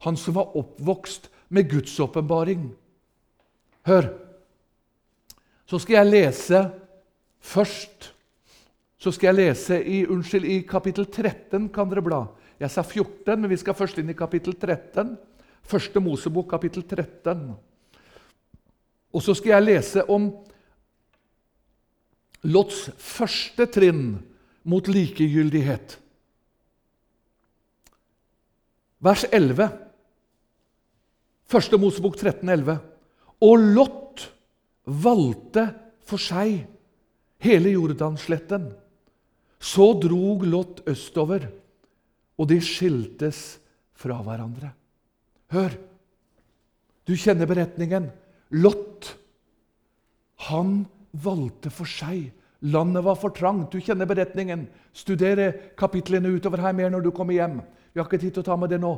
[0.03, 2.67] han som var oppvokst med Guds åpenbaring.
[3.87, 4.09] Hør!
[5.65, 6.59] Så skal jeg lese
[7.41, 8.11] først
[9.05, 11.67] så skal jeg lese i, unnskyld, i kapittel 13.
[11.69, 12.23] kan dere bla.
[12.57, 15.11] Jeg sa 14, men vi skal først inn i kapittel 13.
[15.61, 17.51] Første Mosebok, kapittel 13.
[19.13, 20.31] Og så skal jeg lese om
[22.49, 24.07] Lots første trinn
[24.65, 25.97] mot likegyldighet.
[29.05, 29.69] Vers 11.
[31.45, 32.79] Første Mosebok 13, 11.
[33.45, 34.25] Og Lot
[34.85, 35.67] valgte
[36.05, 36.63] for seg
[37.45, 38.71] hele Jordansletten.
[39.61, 41.45] Så drog Lot østover,
[42.37, 43.59] og de skiltes
[43.95, 44.73] fra hverandre.
[45.53, 45.77] Hør!
[47.05, 48.09] Du kjenner beretningen.
[48.57, 49.11] Lot,
[50.49, 52.31] han valgte for seg
[52.65, 53.71] Landet var for trangt.
[53.71, 54.65] Du kjenner beretningen.
[54.95, 57.59] Studere kapitlene utover her mer når du kommer hjem.
[57.93, 58.95] Vi har ikke tid til å ta med det nå.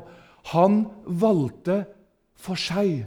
[0.53, 1.81] Han valgte
[2.39, 3.03] for seg.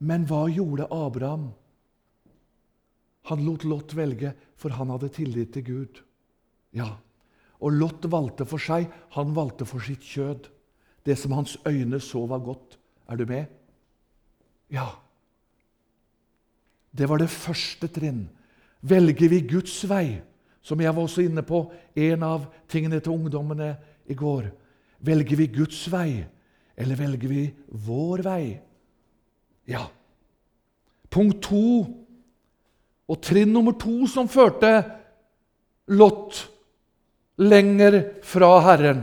[0.00, 1.50] Men hva gjorde Abraham?
[3.30, 6.02] Han lot Lot velge, for han hadde tillit til Gud.
[6.74, 6.96] Ja,
[7.60, 8.88] Og Lot valgte for seg.
[9.12, 10.48] Han valgte for sitt kjød.
[11.04, 12.78] Det som hans øyne så var godt.
[13.08, 13.46] Er du med?
[14.72, 14.86] Ja.
[16.96, 18.30] Det var det første trinn.
[18.80, 20.20] Velger vi Guds vei,
[20.62, 21.64] som jeg var også inne på,
[21.96, 23.74] en av tingene til ungdommene
[24.08, 24.50] i går
[25.00, 26.20] Velger vi Guds vei,
[26.76, 27.46] eller velger vi
[27.86, 28.44] vår vei?
[29.70, 29.86] Ja.
[31.10, 31.64] Punkt to
[33.10, 34.70] og trinn nummer to som førte
[35.90, 36.36] Lot
[37.40, 39.02] lenger fra Herren.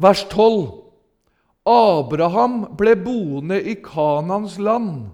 [0.00, 0.86] Vers 12.
[1.66, 5.08] Abraham ble boende i Kanans land,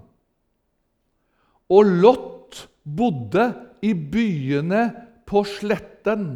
[1.73, 2.32] og Lot
[2.83, 3.47] bodde
[3.83, 4.83] i byene
[5.27, 6.27] på sletten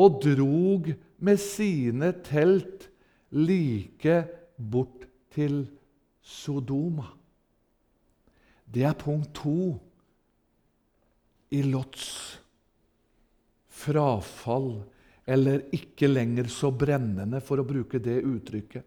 [0.00, 2.88] og drog med sine telt
[3.36, 4.22] like
[4.56, 5.62] bort til
[6.22, 7.06] Sodoma.
[8.70, 9.74] Det er punkt to
[11.50, 12.06] i Lots
[13.80, 14.82] frafall,
[15.26, 18.86] eller ikke lenger så brennende, for å bruke det uttrykket.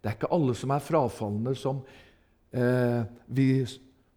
[0.00, 1.80] Det er ikke alle som er frafalne, som
[2.52, 3.48] eh, vi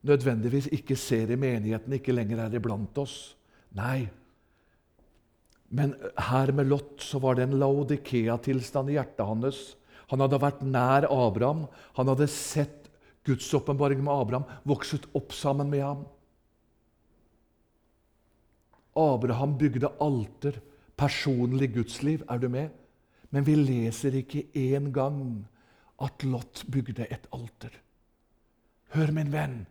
[0.08, 3.36] nødvendigvis ikke ser i menigheten, ikke lenger er iblant oss.
[3.78, 4.08] Nei.
[5.70, 5.96] Men
[6.30, 9.62] her med Lot så var det en Laodikea-tilstand i hjertet hans.
[10.12, 11.66] Han hadde vært nær Abraham.
[12.00, 12.88] Han hadde sett
[13.28, 16.06] Guds åpenbaring med Abraham, vokset opp sammen med ham.
[18.98, 20.62] Abraham bygde alter,
[20.98, 22.24] personlig gudsliv.
[22.32, 22.72] Er du med?
[23.30, 25.20] Men vi leser ikke en gang
[26.02, 27.74] at Lot bygde et alter.
[28.96, 29.66] Hør, min venn.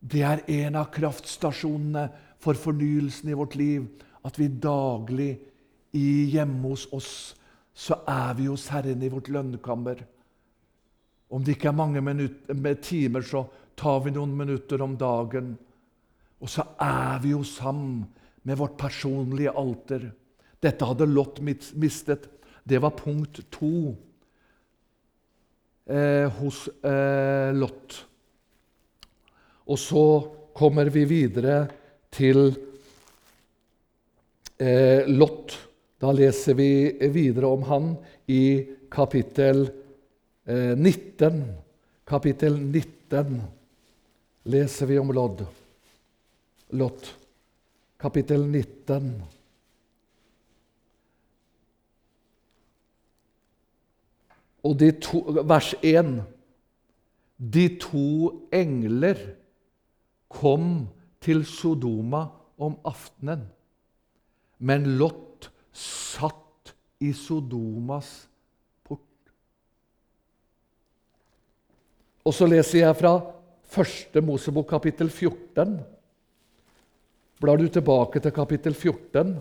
[0.00, 2.06] Det er en av kraftstasjonene
[2.40, 3.84] for fornyelsen i vårt liv.
[4.24, 5.34] At vi daglig
[5.96, 7.12] i hjemme hos oss
[7.80, 10.02] så er vi hos Herren i vårt lønnkammer.
[11.30, 13.44] Om det ikke er mange minutter, timer, så
[13.78, 15.54] tar vi noen minutter om dagen.
[16.40, 18.04] Og så er vi hos ham
[18.42, 20.10] med vårt personlige alter.
[20.60, 22.28] Dette hadde Lot mistet.
[22.64, 23.94] Det var punkt to
[25.86, 28.09] eh, hos eh, Lot.
[29.70, 30.04] Og så
[30.56, 31.62] kommer vi videre
[32.10, 32.50] til
[34.58, 35.54] eh, Lot.
[36.00, 36.70] Da leser vi
[37.12, 37.90] videre om han
[38.26, 38.42] i
[38.90, 39.68] kapittel
[40.48, 41.42] eh, 19.
[42.10, 43.38] Kapittel 19
[44.50, 45.44] leser vi om Lodd.
[46.74, 47.14] Lot.
[48.00, 49.12] Kapittel 19.
[54.66, 56.16] Og to, vers 1.
[57.38, 58.08] De to
[58.52, 59.39] engler
[60.30, 60.86] kom
[61.20, 62.24] til Sodoma
[62.60, 63.44] om aftenen,
[64.58, 68.08] men Lot satt i Sodomas
[68.86, 69.32] port.
[72.24, 73.14] Og så leser jeg fra
[73.70, 75.78] første Mosebok kapittel 14.
[77.40, 79.38] Blar du tilbake til kapittel 14,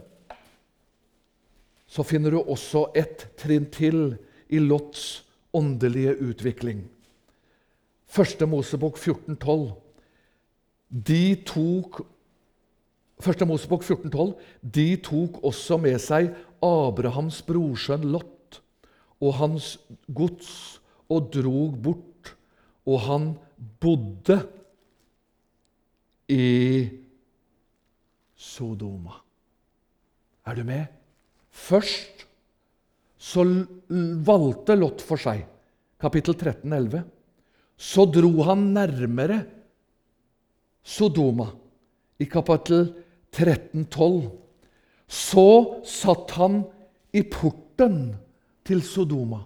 [1.90, 4.14] så finner du også ett trinn til
[4.48, 6.86] i Lots åndelige utvikling.
[8.10, 9.74] Første Mosebok 14,12.
[10.90, 12.02] De tok
[13.20, 14.30] Første Mosebok 14,12.
[14.64, 16.30] De tok også med seg
[16.64, 18.62] Abrahams brorsønn Lot
[19.20, 19.74] og hans
[20.16, 20.80] gods
[21.12, 22.32] og drog bort,
[22.88, 23.26] og han
[23.84, 24.38] bodde
[26.32, 26.88] i
[28.40, 29.20] Sodoma.
[30.48, 30.88] Er du med?
[31.52, 32.24] Først
[33.20, 33.44] så
[34.24, 35.44] valgte Lot for seg,
[36.00, 37.04] kapittel 13, 11.
[37.76, 39.42] Så dro han nærmere
[40.90, 41.52] Sodoma
[42.18, 42.88] i kapittel
[43.32, 44.32] 13, 12.
[45.08, 45.50] Så
[45.86, 46.64] satt han
[47.14, 48.00] i porten
[48.66, 49.44] til Sodoma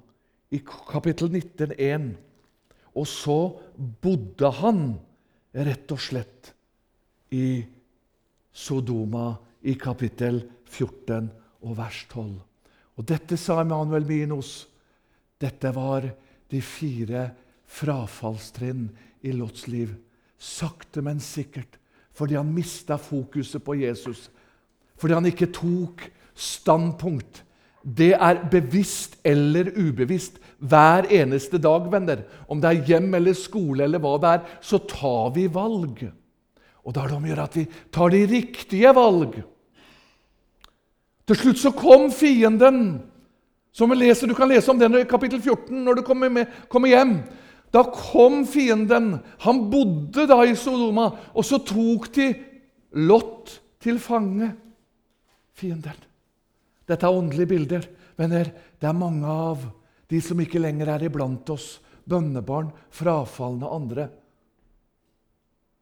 [0.56, 2.08] i kapittel 19, 1.
[2.96, 3.38] Og så
[3.76, 4.84] bodde han
[5.54, 6.54] rett og slett
[7.34, 7.64] i
[8.54, 9.34] Sodoma
[9.66, 11.30] i kapittel 14
[11.64, 12.34] og vers 12.
[12.94, 14.68] Og dette sa Emanuel Minos.
[15.42, 16.06] Dette var
[16.52, 17.28] de fire
[17.66, 18.86] frafallstrinn
[19.26, 19.92] i Lots liv.
[20.40, 21.80] Sakte, men sikkert.
[22.14, 24.30] Fordi han mista fokuset på Jesus.
[24.98, 26.06] Fordi han ikke tok
[26.36, 27.44] standpunkt.
[27.84, 32.24] Det er bevisst eller ubevisst hver eneste dag, venner.
[32.48, 36.06] Om det er hjem eller skole eller hva det er, så tar vi valg.
[36.84, 39.36] Og da er det om å gjøre at vi tar de riktige valg.
[41.28, 43.02] Til slutt så kom fienden.
[43.74, 46.48] Som vi leser, Du kan lese om den i kapittel 14 når du kommer, med,
[46.70, 47.24] kommer hjem.
[47.74, 49.18] Da kom fienden.
[49.46, 52.32] Han bodde da i Sodoma, og så tok de
[52.94, 53.50] Lot
[53.82, 54.52] til fange.
[55.58, 55.98] Fienden.
[56.86, 57.88] Dette er åndelige bilder.
[58.20, 59.64] Venner, det er mange av
[60.12, 64.10] de som ikke lenger er iblant oss, bønnebarn, frafalne andre,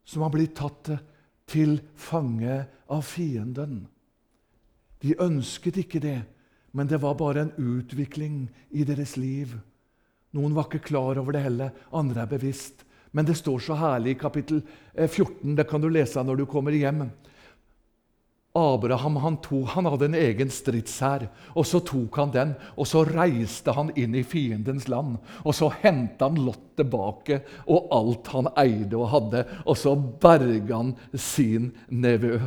[0.08, 0.94] som har blitt tatt
[1.52, 2.62] til fange
[2.92, 3.82] av fienden.
[5.02, 6.20] De ønsket ikke det,
[6.72, 9.58] men det var bare en utvikling i deres liv.
[10.32, 12.86] Noen var ikke klar over det heller, andre er bevisst.
[13.12, 14.62] Men det står så herlig i kapittel
[14.96, 17.10] 14, eh, det kan du lese når du kommer hjem.
[18.54, 21.24] Abraham han, tog, han hadde en egen stridshær,
[21.56, 22.50] og så tok han den.
[22.76, 27.92] Og så reiste han inn i fiendens land, og så henta han Lot tilbake og
[27.96, 32.40] alt han eide og hadde, og så berga han sin nevø.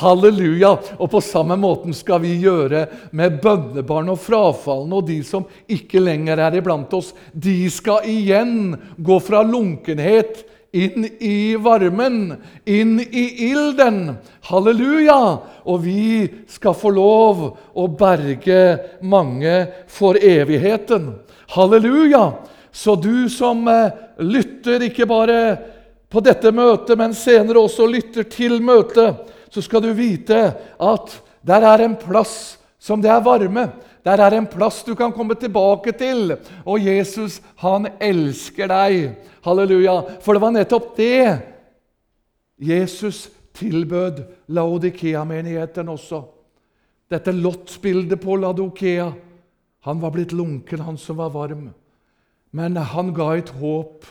[0.00, 0.72] Halleluja!
[0.98, 2.86] Og på samme måten skal vi gjøre
[3.16, 7.12] med bønnebarn og frafalne og de som ikke lenger er iblant oss.
[7.32, 14.14] De skal igjen gå fra lunkenhet inn i varmen, inn i ilden.
[14.50, 15.38] Halleluja!
[15.64, 17.42] Og vi skal få lov
[17.74, 19.56] å berge mange
[19.90, 21.12] for evigheten.
[21.54, 22.24] Halleluja!
[22.72, 23.90] Så du som eh,
[24.22, 25.40] lytter ikke bare
[26.10, 29.18] på dette møtet, men senere også lytter til møtet,
[29.50, 30.38] så skal du vite
[30.78, 31.16] at
[31.46, 33.66] der er en plass som det er varme.
[34.04, 36.36] Der er en plass du kan komme tilbake til.
[36.64, 39.16] Og Jesus, han elsker deg.
[39.44, 40.00] Halleluja.
[40.24, 41.40] For det var nettopp det
[42.60, 46.22] Jesus tilbød Laodikea-menigheten også.
[47.10, 49.10] Dette Lot-bildet på Laodikea.
[49.80, 51.70] Han var blitt lunken, han som var varm.
[52.52, 54.04] Men han ga et håp.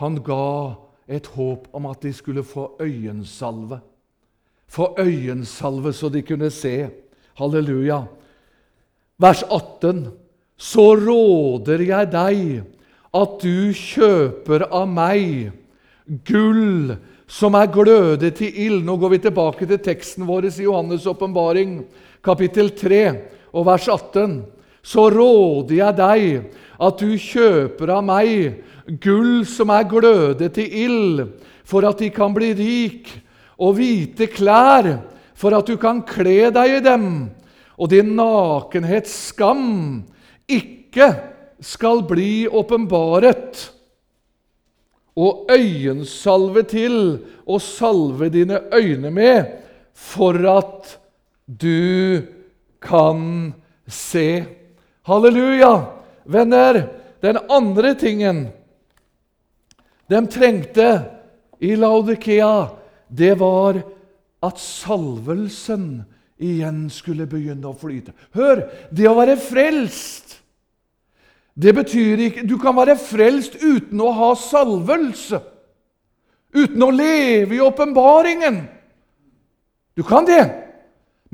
[0.00, 0.74] Han ga
[1.08, 3.80] et håp om at de skulle få øyensalve.
[4.68, 6.88] Få øyensalve så de kunne se.
[7.38, 8.04] Halleluja.
[9.20, 10.08] Vers 18.
[10.58, 12.40] Så råder jeg deg
[13.14, 15.52] at du kjøper av meg
[16.26, 16.96] gull
[17.30, 18.82] som er glødet til ild.
[18.86, 21.84] Nå går vi tilbake til teksten vår i Johannes' åpenbaring,
[22.24, 23.04] kapittel 3
[23.54, 24.42] og vers 18.
[24.84, 26.24] Så råder jeg deg
[26.84, 31.22] at du kjøper av meg gull som er glødet til ild,
[31.64, 33.08] for at de kan bli rik,
[33.56, 34.90] og hvite klær,
[35.38, 37.06] for at du kan kle deg i dem,
[37.78, 40.04] og din nakenhets skam
[40.50, 41.08] ikke
[41.64, 43.70] skal bli åpenbaret,
[45.14, 46.96] og øyensalve til
[47.46, 49.44] og salve dine øyne med,
[49.94, 50.96] for at
[51.46, 52.22] du
[52.82, 53.54] kan
[53.86, 54.44] se.
[55.06, 55.74] Halleluja!
[56.24, 56.80] Venner,
[57.22, 58.46] den andre tingen
[60.08, 60.88] de trengte
[61.64, 62.68] i Laudikea,
[63.08, 63.80] det var
[64.44, 66.04] at salvelsen
[66.44, 68.14] igjen skulle begynne å flyte.
[68.36, 68.66] Hør!
[68.92, 70.24] Det å være frelst
[71.54, 75.38] det betyr ikke Du kan være frelst uten å ha salvelse.
[76.54, 78.60] Uten å leve i åpenbaringen.
[79.94, 80.42] Du kan det.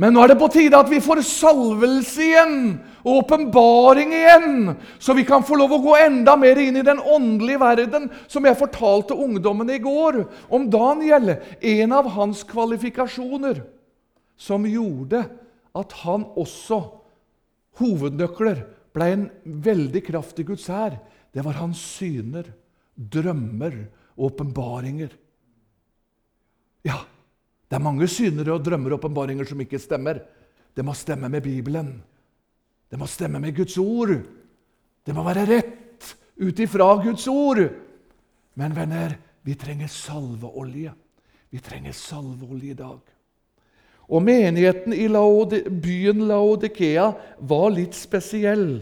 [0.00, 2.54] Men nå er det på tide at vi får salvelse igjen
[3.00, 4.54] og åpenbaring igjen,
[5.00, 8.44] så vi kan få lov å gå enda mer inn i den åndelige verden, som
[8.44, 11.34] jeg fortalte ungdommene i går om Daniel.
[11.61, 13.61] En av hans kvalifikasjoner
[14.41, 15.22] som gjorde
[15.76, 16.80] at han også,
[17.80, 20.97] hovednøkler, ble en veldig kraftig Guds hær,
[21.30, 22.49] det var hans syner,
[22.97, 23.76] drømmer
[24.16, 25.12] og åpenbaringer.
[26.84, 26.99] Ja,
[27.70, 30.18] det er mange syner og drømmer og åpenbaringer som ikke stemmer.
[30.74, 31.93] Det må stemme med Bibelen.
[32.91, 34.16] Det må stemme med Guds ord.
[35.07, 36.11] Det må være rett
[36.41, 37.62] ut ifra Guds ord.
[38.59, 39.14] Men venner,
[39.47, 40.93] vi trenger salveolje.
[41.51, 42.99] Vi trenger salveolje i dag.
[44.11, 47.12] Og menigheten i Laode, byen Laodikea
[47.46, 48.80] var litt spesiell.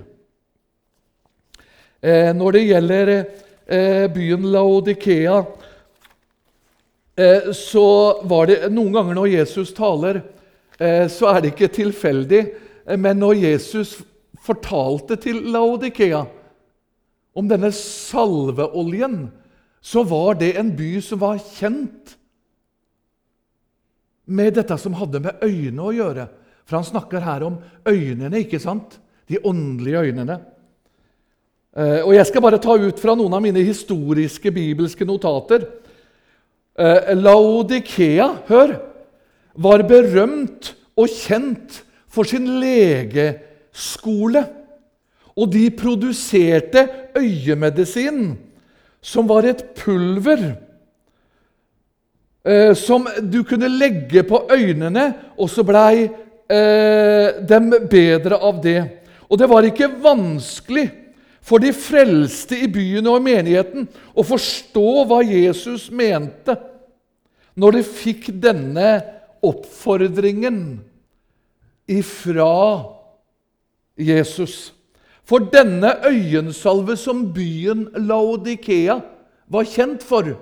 [2.00, 5.36] Eh, når det gjelder eh, byen Laodikea,
[7.18, 7.86] eh, så
[8.30, 10.22] var det noen ganger når Jesus taler,
[10.78, 12.42] eh, så er det ikke tilfeldig.
[12.86, 13.98] Eh, men når Jesus
[14.40, 16.22] fortalte til Laodikea
[17.36, 19.26] om denne salveoljen,
[19.84, 22.17] så var det en by som var kjent
[24.28, 26.28] med dette som hadde med øynene å gjøre.
[26.68, 27.58] For han snakker her om
[27.88, 28.98] øynene, ikke sant?
[29.28, 30.38] De åndelige øynene.
[31.76, 35.64] Eh, og Jeg skal bare ta ut fra noen av mine historiske bibelske notater.
[36.78, 38.76] Eh, Laodikea, hør,
[39.58, 44.44] var berømt og kjent for sin legeskole.
[45.38, 48.36] Og de produserte øyemedisin,
[49.00, 50.67] som var et pulver
[52.45, 58.80] eh, som du kunne legge på øynene, og så blei eh, dem bedre av det.
[59.28, 60.89] Og det var ikke vanskelig
[61.45, 66.57] for de frelste i byen og i menigheten å forstå hva Jesus mente
[67.59, 68.91] når de fikk denne
[69.45, 70.59] oppfordringen
[71.89, 72.84] ifra
[73.99, 74.74] Jesus.
[75.28, 79.01] For denne øyensalve som byen Laodikea
[79.49, 80.36] var kjent for,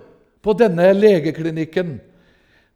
[0.47, 1.97] på denne legeklinikken,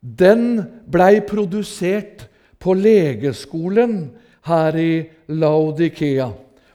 [0.00, 0.44] den
[0.90, 2.26] blei produsert
[2.58, 4.08] på legeskolen
[4.48, 4.94] her i
[5.30, 6.30] Laodikea.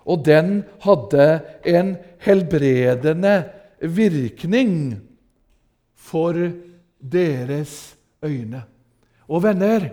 [0.06, 1.28] Og den hadde
[1.66, 3.36] en helbredende
[3.82, 4.72] virkning
[5.98, 6.38] for
[7.02, 8.62] deres øyne.
[9.28, 9.89] Og venner,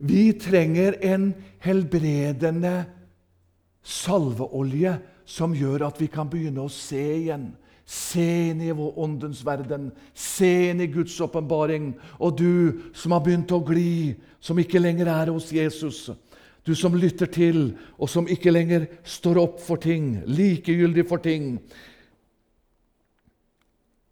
[0.00, 1.30] vi trenger en
[1.64, 2.74] helbredende
[3.84, 4.96] salveolje
[5.28, 7.50] som gjør at vi kan begynne å se igjen
[7.86, 9.92] Se inn i vår åndens verden.
[10.14, 11.92] Se inn i Guds åpenbaring.
[12.18, 16.08] Og du som har begynt å gli, som ikke lenger er hos Jesus.
[16.66, 21.60] Du som lytter til, og som ikke lenger står opp for ting, likegyldig for ting.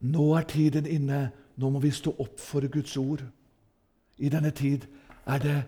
[0.06, 1.32] Nå er tiden inne.
[1.58, 3.24] Nå må vi stå opp for Guds ord.
[4.22, 4.86] I denne tid
[5.26, 5.60] er det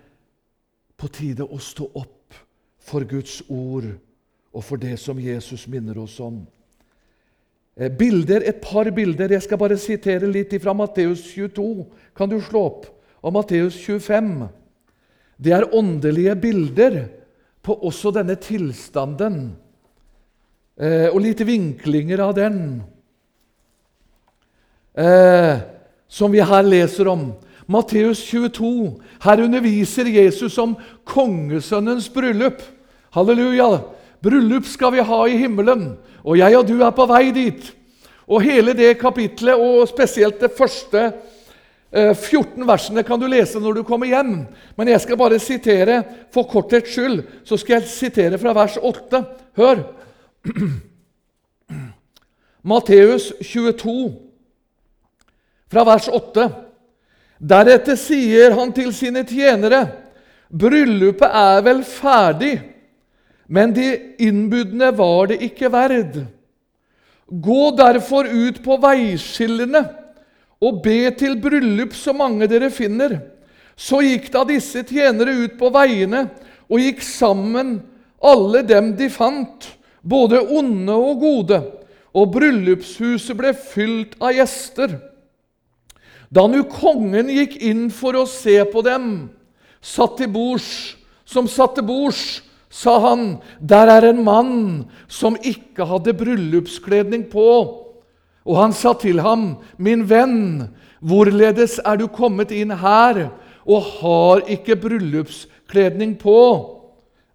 [0.97, 2.35] på tide å stå opp
[2.79, 3.89] for Guds ord
[4.53, 6.45] og for det som Jesus minner oss om.
[7.79, 9.31] Eh, bilder, Et par bilder.
[9.31, 11.85] Jeg skal bare sitere litt fra Matteus 22.
[12.17, 12.87] Kan du slå opp?
[13.21, 14.47] Og Matteus 25.
[15.37, 17.05] Det er åndelige bilder
[17.61, 19.57] på også denne tilstanden,
[20.79, 22.83] eh, og litt vinklinger av den,
[24.95, 25.59] eh,
[26.07, 27.33] som vi her leser om.
[27.67, 29.01] Matteus 22.
[29.21, 32.61] Her underviser Jesus om kongesønnens bryllup.
[33.11, 33.96] Halleluja!
[34.23, 35.91] Bryllup skal vi ha i himmelen,
[36.23, 37.73] og jeg og du er på vei dit.
[38.27, 41.11] Og hele det kapitlet, og spesielt det første
[41.91, 44.41] 14 eh, versene kan du lese når du kommer hjem,
[44.75, 46.01] men jeg skal bare sitere
[46.35, 47.21] for korthets skyld.
[47.47, 49.23] Så skal jeg sitere fra vers 8.
[49.57, 49.85] Hør!
[52.67, 54.11] Matteus 22,
[55.71, 56.49] fra vers 8.
[57.39, 59.85] Deretter sier han til sine tjenere.:
[60.51, 62.57] Bryllupet er vel ferdig,
[63.47, 63.87] men de
[64.19, 66.19] innbudne var det ikke verd.
[67.27, 69.83] Gå derfor ut på veiskillene
[70.63, 73.19] og be til bryllup så mange dere finner.
[73.77, 76.27] Så gikk da disse tjenere ut på veiene
[76.67, 77.79] og gikk sammen,
[78.17, 79.67] alle dem de fant,
[80.01, 81.59] både onde og gode,
[82.17, 84.97] og bryllupshuset ble fylt av gjester.
[86.33, 89.29] Da nu kongen gikk inn for å se på dem,
[89.79, 94.55] satt til bords, som satt til bords, sa han, der er en mann
[95.07, 97.47] som ikke hadde bryllupskledning på.
[98.47, 103.29] Og han sa til ham, 'Min venn, hvorledes er du kommet inn her
[103.67, 106.73] og har ikke bryllupskledning på?'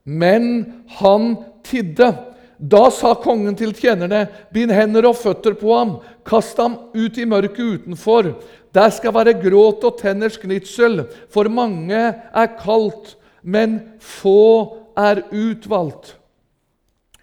[0.04, 2.16] Men han tidde.
[2.58, 7.24] Da sa kongen til tjenerne, 'Bind hender og føtter på ham, kast ham ut i
[7.24, 8.34] mørket utenfor.'
[8.74, 16.16] Der skal være gråt og tenners gnitsel, for mange er kalt, men få er utvalgt.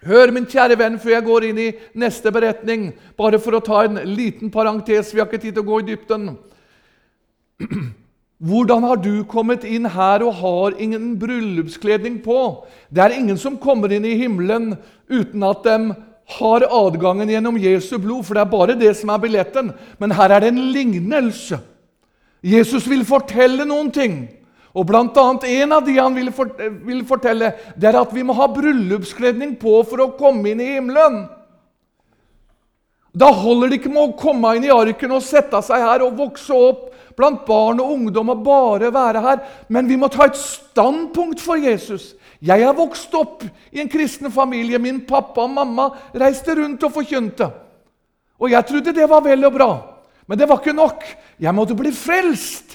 [0.06, 2.90] Hør, min kjære venn, før jeg går inn i neste beretning,
[3.20, 5.88] bare for å ta en liten parentes, vi har ikke tid til å gå i
[5.90, 6.30] dybden.
[8.40, 12.38] Hvordan har du kommet inn her og har ingen bryllupskledning på?
[12.88, 14.72] Det er ingen som kommer inn i himmelen
[15.12, 15.92] uten at de
[16.38, 19.74] har adgangen gjennom Jesu blod, for det er bare det som er billetten.
[20.00, 21.60] Men her er det en lignelse.
[22.40, 24.22] Jesus vil fortelle noen ting.
[24.74, 26.30] Og blant annet En av de han vil,
[26.86, 30.74] vil fortelle, det er at vi må ha bryllupskledning på for å komme inn i
[30.76, 31.24] himmelen.
[33.10, 36.18] Da holder det ikke med å komme inn i arken og sette seg her og
[36.18, 36.86] vokse opp
[37.18, 39.42] blant barn og ungdom og bare være her.
[39.68, 42.14] Men vi må ta et standpunkt for Jesus.
[42.40, 43.42] Jeg er vokst opp
[43.74, 44.78] i en kristen familie.
[44.78, 47.50] Min pappa og mamma reiste rundt og forkynte.
[48.40, 49.70] Og jeg trodde det var vel og bra.
[50.30, 51.02] Men det var ikke nok.
[51.42, 52.69] Jeg måtte bli frelst.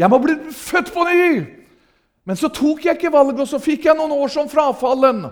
[0.00, 1.32] Jeg må bli født på ny!
[2.28, 5.24] Men så tok jeg ikke valget, og så fikk jeg noen år som frafallen.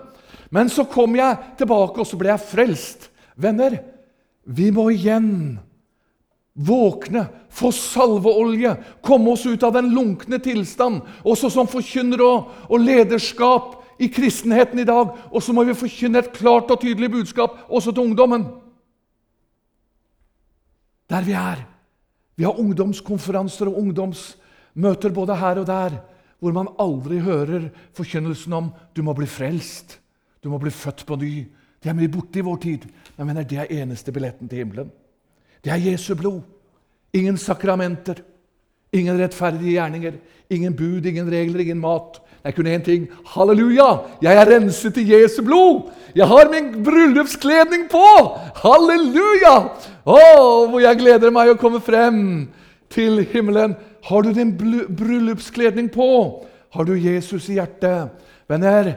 [0.53, 3.09] Men så kom jeg tilbake, og så ble jeg frelst.
[3.39, 3.77] Venner,
[4.43, 5.59] vi må igjen
[6.59, 8.73] våkne, få salveolje,
[9.05, 14.81] komme oss ut av den lunkne tilstand, også som forkynnere og, og lederskap i kristenheten
[14.81, 15.13] i dag.
[15.31, 18.47] Og så må vi forkynne et klart og tydelig budskap også til ungdommen.
[21.09, 21.63] Der vi er.
[22.35, 24.33] Vi har ungdomskonferanser og ungdoms
[24.75, 25.99] Møter både her og der
[26.39, 29.99] hvor man aldri hører forkynnelsen om 'du må bli frelst',
[30.43, 31.47] 'du må bli født på ny'.
[31.83, 32.85] Det er mye borte i vår tid,
[33.17, 34.91] men mener, det er eneste billetten til himmelen.
[35.63, 36.41] Det er Jesu blod.
[37.13, 38.15] Ingen sakramenter,
[38.93, 40.13] ingen rettferdige gjerninger,
[40.49, 42.19] ingen bud, ingen regler, ingen mat.
[42.43, 43.07] Det er kun én ting.
[43.25, 43.97] Halleluja!
[44.21, 45.91] Jeg er renset i Jesu blod!
[46.15, 48.05] Jeg har min bryllupskledning på!
[48.55, 49.55] Halleluja!
[50.05, 50.19] Å,
[50.69, 52.47] hvor jeg gleder meg å komme frem
[52.91, 53.75] til himmelen.
[54.03, 56.07] Har du din bryllupskledning på?
[56.69, 58.09] Har du Jesus i hjertet?
[58.49, 58.95] Venner,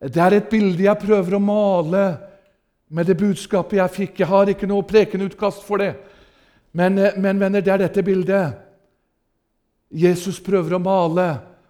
[0.00, 2.04] det er et bilde jeg prøver å male
[2.88, 4.20] med det budskapet jeg fikk.
[4.20, 5.92] Jeg har ikke noe prekenutkast for det.
[6.72, 8.64] Men, men venner, det er dette bildet
[9.88, 11.28] Jesus prøver å male,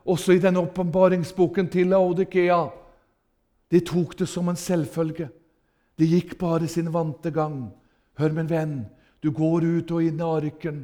[0.08, 2.62] også i denne åpenbaringsboken til Laodikea.
[3.70, 5.28] De tok det som en selvfølge.
[5.98, 7.68] De gikk bare sin vante gang.
[8.18, 8.78] Hør, min venn,
[9.22, 10.80] du går ut og inn i arken.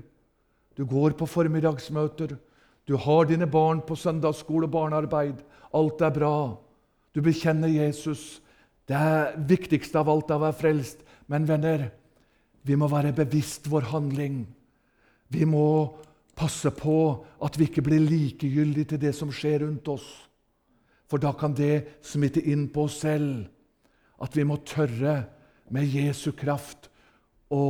[0.74, 2.36] Du går på formiddagsmøter.
[2.84, 5.40] Du har dine barn på søndagsskole og barnearbeid.
[5.74, 6.36] Alt er bra.
[7.14, 8.42] Du bekjenner Jesus.
[8.88, 11.04] Det er viktigste av alt er å være frelst.
[11.30, 11.88] Men venner,
[12.62, 14.44] vi må være bevisst vår handling.
[15.32, 15.94] Vi må
[16.36, 16.98] passe på
[17.46, 20.06] at vi ikke blir likegyldige til det som skjer rundt oss.
[21.08, 23.46] For da kan det smitte inn på oss selv.
[24.20, 25.22] At vi må tørre
[25.72, 26.90] med Jesu kraft
[27.52, 27.64] å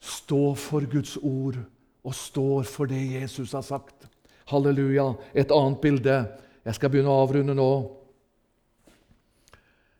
[0.00, 1.58] stå for Guds ord
[2.06, 4.08] og står for det Jesus har sagt.
[4.48, 5.12] Halleluja.
[5.34, 6.18] Et annet bilde.
[6.64, 7.70] Jeg skal begynne å avrunde nå.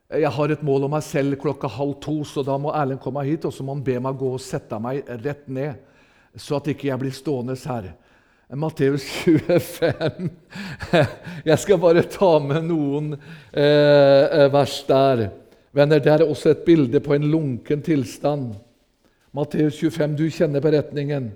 [0.09, 3.26] Jeg har et mål om meg selv klokka halv to, så da må Erlend komme
[3.26, 5.82] hit og så må han be meg gå og sette meg rett ned,
[6.32, 7.90] så at ikke jeg blir stående her.
[8.57, 10.30] Matteus 25.
[11.44, 13.11] Jeg skal bare ta med noen
[13.53, 15.26] eh, vers der.
[15.76, 18.55] Venner, Det er også et bilde på en lunken tilstand.
[19.36, 21.28] Matteus 25, du kjenner beretningen.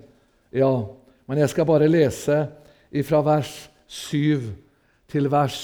[0.53, 0.73] Ja,
[1.25, 2.43] men jeg skal bare lese
[3.09, 3.51] fra vers
[3.89, 4.51] 7
[5.09, 5.61] til vers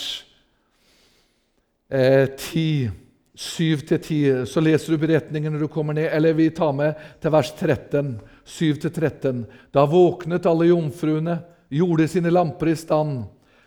[1.92, 2.88] eh, 10.
[3.36, 4.46] 7 til 10.
[4.48, 6.08] Så leser du beretningen når du kommer ned.
[6.08, 8.14] Eller vi tar med til vers 13.
[8.48, 9.42] 7 til 13.
[9.76, 11.36] Da våknet alle jomfruene,
[11.68, 13.26] gjorde sine lamper i stand.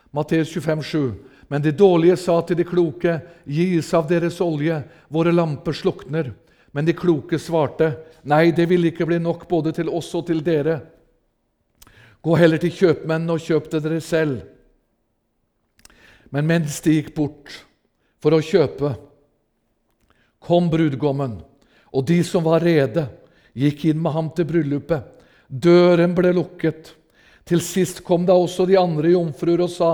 [0.09, 1.03] Matteus 25, 7.
[1.53, 6.31] Men de dårlige sa til de kloke, gis av deres olje, våre lamper slukner.
[6.73, 7.91] Men de kloke svarte,
[8.23, 10.79] nei, det vil ikke bli nok både til oss og til dere.
[12.21, 14.43] Gå heller til kjøpmennene og kjøp det dere selv.
[16.31, 17.55] Men mens de gikk bort
[18.21, 18.93] for å kjøpe,
[20.41, 21.39] kom brudgommen,
[21.91, 23.07] og de som var rede,
[23.57, 25.03] gikk inn med ham til bryllupet.
[25.51, 26.93] Døren ble lukket.
[27.43, 29.91] Til sist kom da også de andre jomfruer og sa,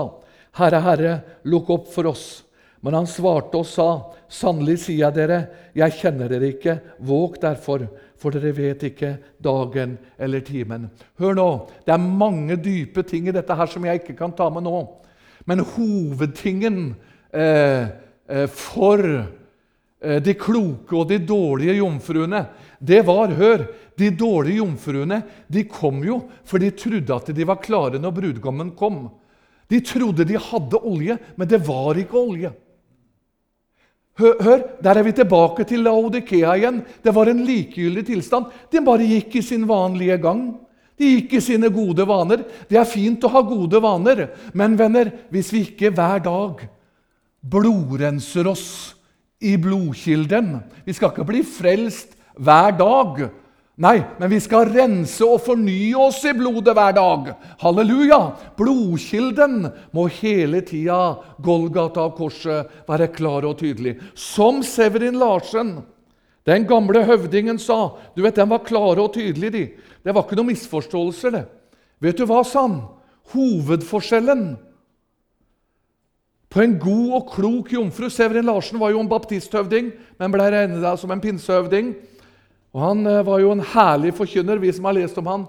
[0.58, 1.14] Herre, Herre,
[1.48, 2.44] lukk opp for oss.
[2.84, 3.88] Men han svarte og sa,
[4.28, 5.38] Sannelig sier jeg dere,
[5.76, 6.74] jeg kjenner dere ikke.
[7.00, 7.86] Våg derfor,
[8.20, 10.88] for dere vet ikke dagen eller timen.
[11.20, 11.48] Hør nå,
[11.86, 14.82] det er mange dype ting i dette her som jeg ikke kan ta med nå.
[15.48, 16.92] Men hovedtingen
[17.32, 17.88] eh,
[18.28, 22.44] eh, for eh, de kloke og de dårlige jomfruene,
[22.78, 23.64] det var Hør,
[23.98, 28.76] de dårlige jomfruene de kom jo for de trodde at de var klare når brudgommen
[28.76, 29.06] kom.
[29.72, 32.52] De trodde de hadde olje, men det var ikke olje.
[34.18, 36.80] Hør, hør, der er vi tilbake til Laodikea igjen.
[37.04, 38.48] Det var en likegyldig tilstand.
[38.72, 40.48] De bare gikk i sin vanlige gang.
[40.98, 42.42] De gikk i sine gode vaner.
[42.66, 44.24] Det er fint å ha gode vaner,
[44.58, 46.66] men venner, hvis vi ikke hver dag
[47.48, 48.66] blodrenser oss
[49.38, 53.28] i blodkilden Vi skal ikke bli frelst hver dag.
[53.78, 57.28] Nei, men vi skal rense og fornye oss i blodet hver dag.
[57.60, 58.18] Halleluja!
[58.58, 63.94] Blodkilden må hele tida, Golgata av korset, være klar og tydelig.
[64.18, 65.76] Som Severin Larsen,
[66.48, 67.94] den gamle høvdingen, sa.
[68.16, 69.52] Du vet, Den var klar og tydelig.
[69.52, 69.64] de.
[70.02, 71.30] Det var ikke noen misforståelser.
[71.30, 71.46] det.
[72.00, 72.82] Vet du hva, sa han?
[73.30, 74.56] Hovedforskjellen
[76.48, 80.98] på en god og klok jomfru Severin Larsen var jo en baptisthøvding, men ble regnet
[80.98, 81.92] som en pinsehøvding.
[82.78, 84.62] Og Han eh, var jo en herlig forkynner.
[84.62, 85.46] Vi som har lest om han,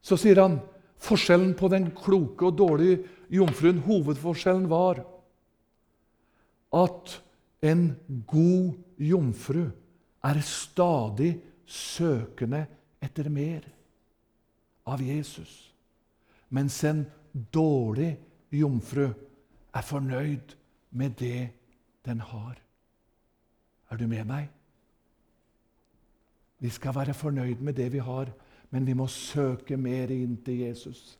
[0.00, 0.60] så sier han
[1.00, 3.02] forskjellen på den kloke og dårlige
[3.32, 5.02] jomfruen Hovedforskjellen var
[6.72, 7.12] at
[7.66, 7.84] en
[8.30, 9.66] god jomfru
[10.24, 11.34] er stadig
[11.68, 12.62] søkende
[13.02, 13.64] etter mer
[14.88, 15.72] av Jesus,
[16.48, 17.04] mens en
[17.52, 18.12] dårlig
[18.54, 20.56] jomfru er fornøyd
[20.90, 21.50] med det
[22.06, 22.56] den har.
[23.90, 24.48] Er du med meg?
[26.60, 28.28] Vi skal være fornøyd med det vi har,
[28.70, 31.16] men vi må søke mer inn til Jesus.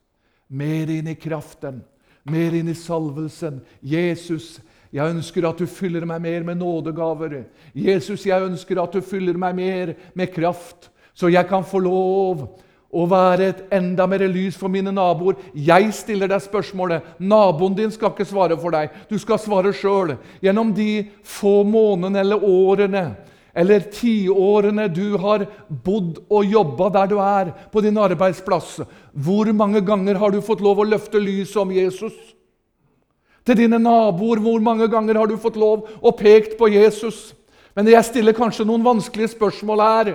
[0.48, 1.80] Mer inn i kraften,
[2.28, 3.60] mer inn i salvelsen.
[3.80, 4.58] Jesus,
[4.92, 7.44] jeg ønsker at du fyller meg mer med nådegaver.
[7.74, 12.44] Jesus, jeg ønsker at du fyller meg mer med kraft, så jeg kan få lov
[12.90, 15.38] å være et enda mer lys for mine naboer.
[15.54, 17.06] Jeg stiller deg spørsmålet.
[17.22, 18.90] Naboen din skal ikke svare for deg.
[19.06, 20.16] Du skal svare sjøl.
[20.42, 23.04] Gjennom de få månedene eller årene
[23.54, 28.80] eller tiårene du har bodd og jobba der du er, på din arbeidsplass,
[29.12, 32.14] hvor mange ganger har du fått lov å løfte lyset om Jesus?
[33.46, 37.30] Til dine naboer, hvor mange ganger har du fått lov å pekt på Jesus?
[37.74, 40.12] Men jeg stiller kanskje noen vanskelige spørsmål her.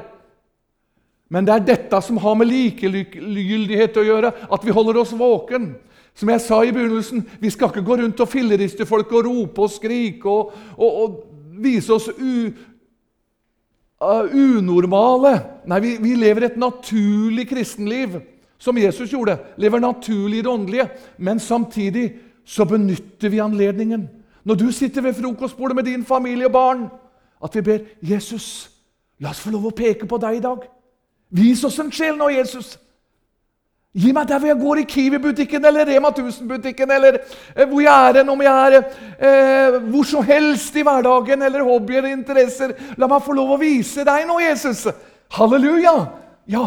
[1.32, 5.74] Men det er dette som har med likegyldighet å gjøre, at vi holder oss våken.
[6.16, 9.66] Som jeg sa i begynnelsen, vi skal ikke gå rundt og filleriste folk og rope
[9.66, 12.54] og skrike og, og, og vise oss u,
[14.04, 15.34] uh, unormale.
[15.66, 18.20] Nei, vi, vi, lever et naturlig kristenliv,
[18.58, 19.38] som Jesus gjorde.
[19.58, 20.89] Lever naturlig i det åndelige.
[21.18, 22.10] Men samtidig
[22.46, 24.08] så benytter vi anledningen.
[24.43, 26.88] Når du sitter ved frokostbordet med din familie og barn,
[27.43, 28.72] at vi ber Jesus,
[29.20, 30.66] la oss få lov å peke på deg i dag.
[31.36, 32.76] Vis oss en sjel nå, Jesus.
[33.96, 37.16] Gi meg der hvor jeg går i Kiwi-butikken eller Rema 1000-butikken, eller
[37.56, 42.02] eh, hvor jeg er om jeg er eh, hvor som helst i hverdagen, eller hobbyer
[42.02, 42.74] eller interesser.
[43.00, 44.84] La meg få lov å vise deg nå, Jesus.
[45.38, 45.93] Halleluja!
[46.52, 46.66] Ja,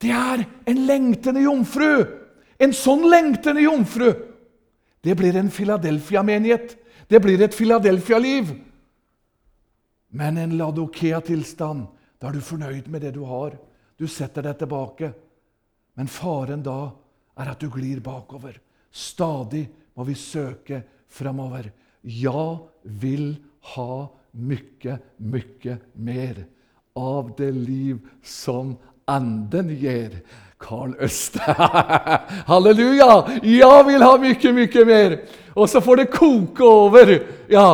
[0.00, 2.04] det er en lengtende jomfru.
[2.60, 4.12] En sånn lengtende jomfru.
[5.00, 6.76] Det blir en Philadelphia-menighet.
[7.08, 8.52] Det blir et Philadelphia-liv.
[10.12, 11.88] Men en Ladokea-tilstand,
[12.20, 13.56] da er du fornøyd med det du har.
[13.96, 15.14] Du setter deg tilbake.
[16.00, 16.94] Men faren da
[17.36, 18.54] er at du glir bakover.
[18.88, 20.78] Stadig må vi søke
[21.12, 21.66] framover.
[22.00, 23.34] Ja, vil
[23.74, 26.38] ha mye, mye mer
[26.96, 30.14] av det liv som anden gir.
[30.56, 31.44] Karl Øste.
[32.48, 33.10] Halleluja!
[33.44, 35.16] Ja, vil ha mye, mye mer.
[35.52, 37.12] Og så får det koke over.
[37.52, 37.66] Ja.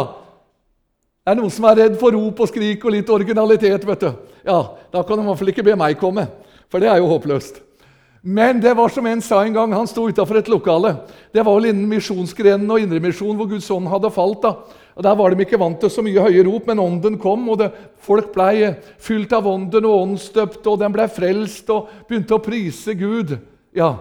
[1.22, 3.86] Det er noen som er redd for rop og skrik og litt originalitet.
[3.86, 4.10] vet du.
[4.50, 4.58] Ja,
[4.90, 6.26] Da kan de i hvert fall ikke be meg komme,
[6.66, 7.62] for det er jo håpløst.
[8.26, 10.96] Men det var som en sa en gang, han sto utafor et lokale.
[11.30, 14.40] Det var vel innen misjonsgrenen og indremisjon hvor Guds ånd hadde falt.
[14.42, 14.50] da.
[14.98, 17.60] Og Der var de ikke vant til så mye høye rop, men ånden kom, og
[17.60, 17.68] det,
[18.02, 22.96] folk ble fylt av ånden og åndsdøpt, og den ble frelst og begynte å prise
[22.98, 23.36] Gud.
[23.76, 23.94] Ja,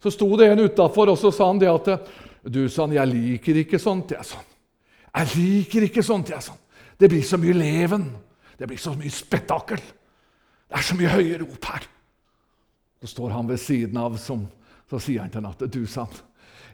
[0.00, 2.08] Så sto det en utafor, og så sa han det at
[2.46, 4.12] Du, sa han, jeg liker ikke sånt.
[4.14, 4.46] Jeg sånn.
[5.16, 6.30] Jeg liker ikke sånt.
[6.30, 6.60] Jeg sånn.
[6.96, 8.08] Det blir så mye leven.
[8.56, 9.82] Det blir så mye spetakkel.
[9.82, 11.88] Det er så mye høye rop her.
[13.06, 14.40] Så står han ved siden av, som,
[14.90, 16.10] så sier han til henne at du, sann,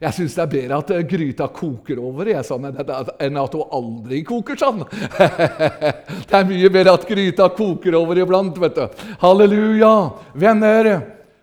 [0.01, 3.74] jeg syns det er bedre at eh, gryta koker over jeg, sånn, enn at hun
[3.76, 4.80] aldri koker sånn.
[6.30, 8.57] det er mye bedre at gryta koker over iblant.
[8.64, 9.05] vet du.
[9.20, 9.93] Halleluja!
[10.33, 10.91] Venner,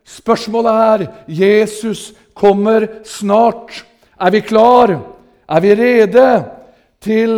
[0.09, 1.05] spørsmålet er
[1.37, 3.83] Jesus kommer snart.
[4.17, 4.97] Er vi klar?
[5.45, 6.29] Er vi rede
[7.05, 7.35] til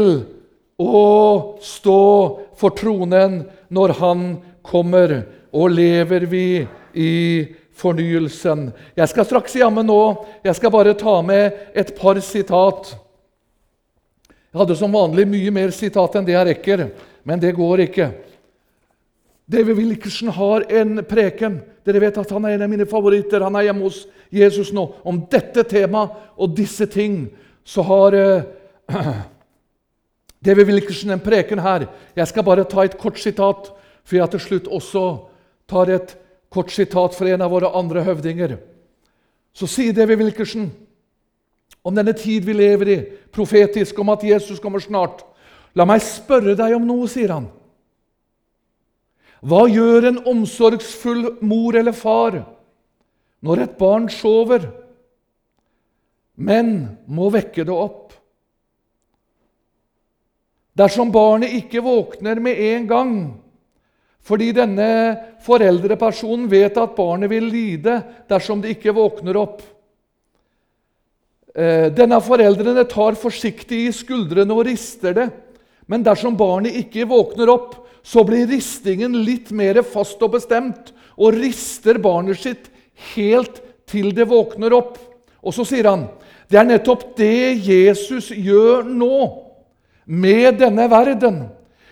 [0.79, 1.07] å
[1.59, 2.01] stå
[2.55, 4.29] for tronen når Han
[4.63, 5.19] kommer?
[5.51, 6.45] Og lever vi
[6.93, 8.69] i fornyelsen.
[8.95, 10.01] Jeg skal straks jammen nå.
[10.43, 12.93] Jeg skal bare ta med et par sitat.
[14.51, 16.85] Jeg hadde som vanlig mye mer sitat enn det jeg rekker,
[17.23, 18.09] men det går ikke.
[19.51, 21.59] David Wilkerson har en preken.
[21.83, 23.43] Dere vet at Han er en av mine favoritter.
[23.43, 24.85] Han er hjemme hos Jesus nå.
[25.03, 27.25] Om dette temaet og disse ting
[27.67, 28.43] så har uh,
[30.45, 31.87] David Wilkerson en preken her.
[32.15, 33.71] Jeg skal bare ta et kort sitat,
[34.03, 35.05] for jeg til slutt også
[35.69, 36.15] tar et
[36.51, 38.57] kort sitat fra en av våre andre høvdinger.
[39.55, 40.69] Så sier David Wilkerson
[41.81, 42.99] om denne tid vi lever i,
[43.33, 45.23] profetisk om at Jesus kommer snart.
[45.73, 47.47] La meg spørre deg om noe, sier han.
[49.41, 52.43] Hva gjør en omsorgsfull mor eller far
[53.41, 54.67] når et barn sover,
[56.37, 58.11] men må vekke det opp?
[60.77, 63.15] Dersom barnet ikke våkner med en gang
[64.21, 64.87] fordi denne
[65.45, 67.97] foreldrepersonen vet at barnet vil lide
[68.29, 69.63] dersom det ikke våkner opp.
[71.55, 75.27] Eh, denne foreldrene tar forsiktig i skuldrene og rister det.
[75.89, 81.35] Men dersom barnet ikke våkner opp, så blir ristingen litt mer fast og bestemt, og
[81.37, 82.69] rister barnet sitt
[83.13, 83.59] helt
[83.89, 84.95] til det våkner opp.
[85.41, 86.07] Og så sier han
[86.51, 89.17] det er nettopp det Jesus gjør nå
[90.11, 91.45] med denne verden.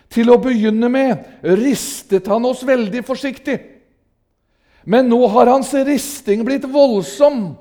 [0.09, 3.59] Til å begynne med ristet han oss veldig forsiktig.
[4.89, 7.51] Men nå har hans risting blitt voldsom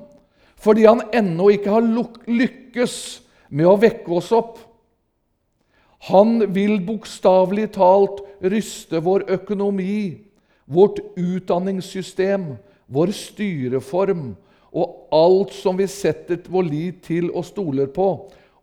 [0.59, 1.85] fordi han ennå ikke har
[2.27, 2.95] lykkes
[3.55, 4.57] med å vekke oss opp.
[6.09, 10.19] Han vil bokstavelig talt ryste vår økonomi,
[10.67, 12.57] vårt utdanningssystem,
[12.91, 14.33] vår styreform
[14.69, 18.09] og alt som vi setter vår lit til og stoler på,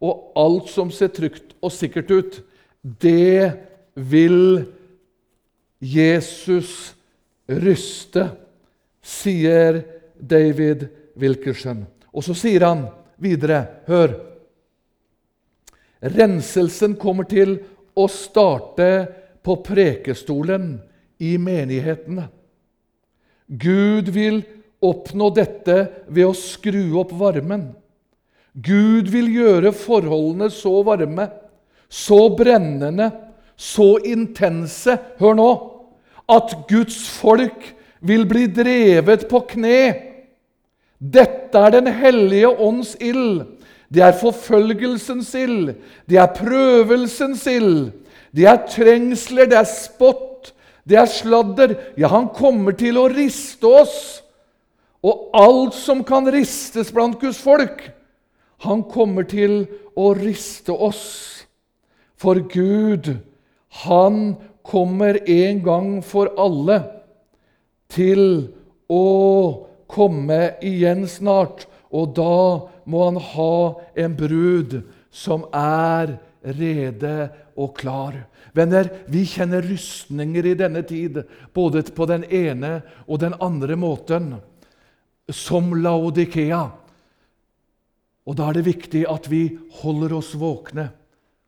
[0.00, 2.38] og alt som ser trygt og sikkert ut.
[2.82, 3.52] Det
[3.96, 4.64] vil
[5.80, 6.94] Jesus
[7.48, 8.28] ryste,
[9.02, 9.80] sier
[10.18, 10.86] David
[11.16, 11.84] Wilkerson.
[12.12, 12.86] Og så sier han
[13.22, 14.14] videre Hør.
[16.06, 17.56] Renselsen kommer til
[17.96, 18.90] å starte
[19.46, 20.74] på prekestolen
[21.22, 22.28] i menighetene.
[23.46, 24.42] Gud vil
[24.84, 25.76] oppnå dette
[26.08, 27.70] ved å skru opp varmen.
[28.52, 31.28] Gud vil gjøre forholdene så varme,
[31.88, 33.10] så brennende,
[33.56, 35.50] så intense Hør nå!
[36.28, 37.72] At Guds folk
[38.06, 39.78] vil bli drevet på kne.
[40.98, 43.46] Dette er Den hellige ånds ild.
[43.88, 45.74] Det er forfølgelsens ild.
[46.08, 47.92] Det er prøvelsens ild.
[48.34, 50.52] Det er trengsler, det er spott,
[50.84, 51.76] det er sladder.
[51.96, 54.20] Ja, han kommer til å riste oss.
[55.06, 57.78] Og alt som kan ristes blant Guds folk,
[58.66, 61.46] han kommer til å riste oss.
[62.18, 63.12] For Gud,
[63.84, 66.80] han kommer en gang for alle
[67.92, 68.22] til
[68.90, 69.06] å
[69.90, 71.66] komme igjen snart.
[71.94, 72.38] Og da
[72.86, 73.56] må han ha
[73.98, 74.80] en brud
[75.14, 76.16] som er
[76.46, 77.16] rede
[77.56, 78.18] og klar.
[78.56, 81.20] Venner, vi kjenner rustninger i denne tid,
[81.52, 84.36] både på den ene og den andre måten,
[85.28, 86.64] som Laodikea.
[88.26, 90.88] Og Da er det viktig at vi holder oss våkne,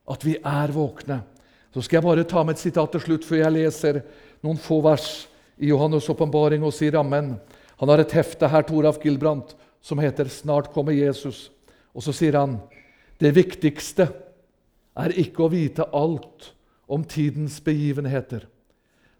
[0.08, 1.22] at vi er våkne.
[1.74, 4.00] Så skal jeg bare ta med et sitat til slutt før jeg leser
[4.44, 5.26] noen få vers
[5.58, 7.34] i Johannes' åpenbaring og sier rammen.
[7.78, 11.50] Han har et hefte her, Toralf Gilbrandt, som heter 'Snart kommer Jesus'.
[11.94, 12.60] Og så sier han
[13.18, 14.08] det viktigste
[14.96, 16.52] er ikke å vite alt
[16.88, 18.46] om tidens begivenheter.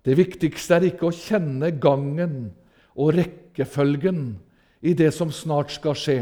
[0.02, 2.52] Det viktigste er ikke å kjenne gangen
[2.96, 4.38] og rekkefølgen
[4.82, 6.18] i det som snart skal skje.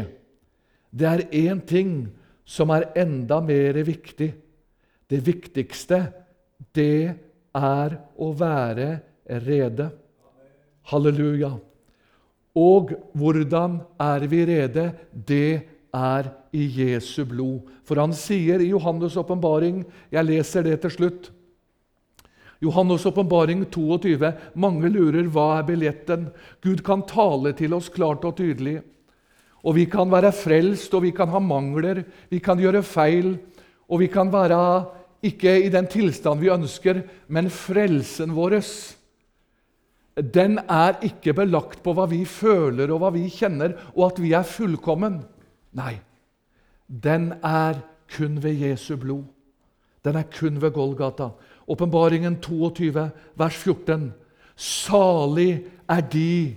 [0.91, 2.09] Det er én ting
[2.45, 4.33] som er enda mer viktig.
[5.07, 6.01] Det viktigste,
[6.75, 7.15] det
[7.55, 8.89] er å være
[9.45, 9.87] rede.
[10.91, 11.53] Halleluja.
[12.57, 14.89] Og hvordan er vi rede?
[15.11, 15.61] Det
[15.95, 17.69] er i Jesu blod.
[17.87, 21.31] For han sier i Johannes' åpenbaring Jeg leser det til slutt.
[22.59, 24.33] Johannes' åpenbaring 22.
[24.55, 26.29] Mange lurer hva er billetten.
[26.61, 28.81] Gud kan tale til oss klart og tydelig.
[29.63, 33.35] Og vi kan være frelst, og vi kan ha mangler, vi kan gjøre feil,
[33.87, 34.59] og vi kan være
[35.27, 38.59] ikke i den tilstand vi ønsker, men frelsen vår
[40.17, 44.31] den er ikke belagt på hva vi føler og hva vi kjenner, og at vi
[44.33, 45.19] er fullkommen.
[45.77, 45.99] Nei,
[46.87, 47.77] den er
[48.15, 49.27] kun ved Jesu blod.
[50.01, 51.29] Den er kun ved Golgata.
[51.67, 54.09] Åpenbaringen 22, vers 14.
[54.55, 56.55] Salig er de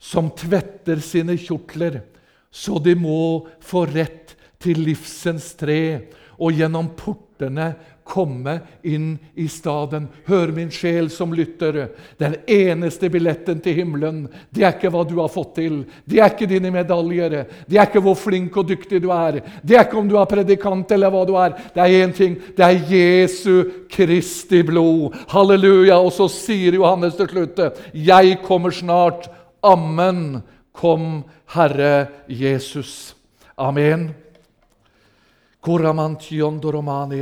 [0.00, 2.00] som tvetter sine kjortler,
[2.48, 6.06] så de må få rett til livsens tre
[6.38, 7.72] og gjennom portene
[8.04, 10.06] komme inn i staden.
[10.26, 11.88] Hør, min sjel som lytter.
[12.20, 15.80] Den eneste billetten til himmelen, det er ikke hva du har fått til.
[16.04, 17.38] Det er ikke dine medaljer.
[17.66, 19.40] Det er ikke hvor flink og dyktig du er.
[19.64, 21.56] Det er ikke om du er predikant eller hva du er.
[21.74, 22.36] Det er én ting.
[22.56, 25.16] Det er Jesu Kristi blod.
[25.32, 25.98] Halleluja.
[25.98, 27.58] Og så sier Johannes til slutt,
[27.94, 29.30] 'Jeg kommer snart'.
[29.62, 30.42] Amen.
[30.72, 33.14] Kom, Herre Jesus.
[33.56, 34.23] Amen.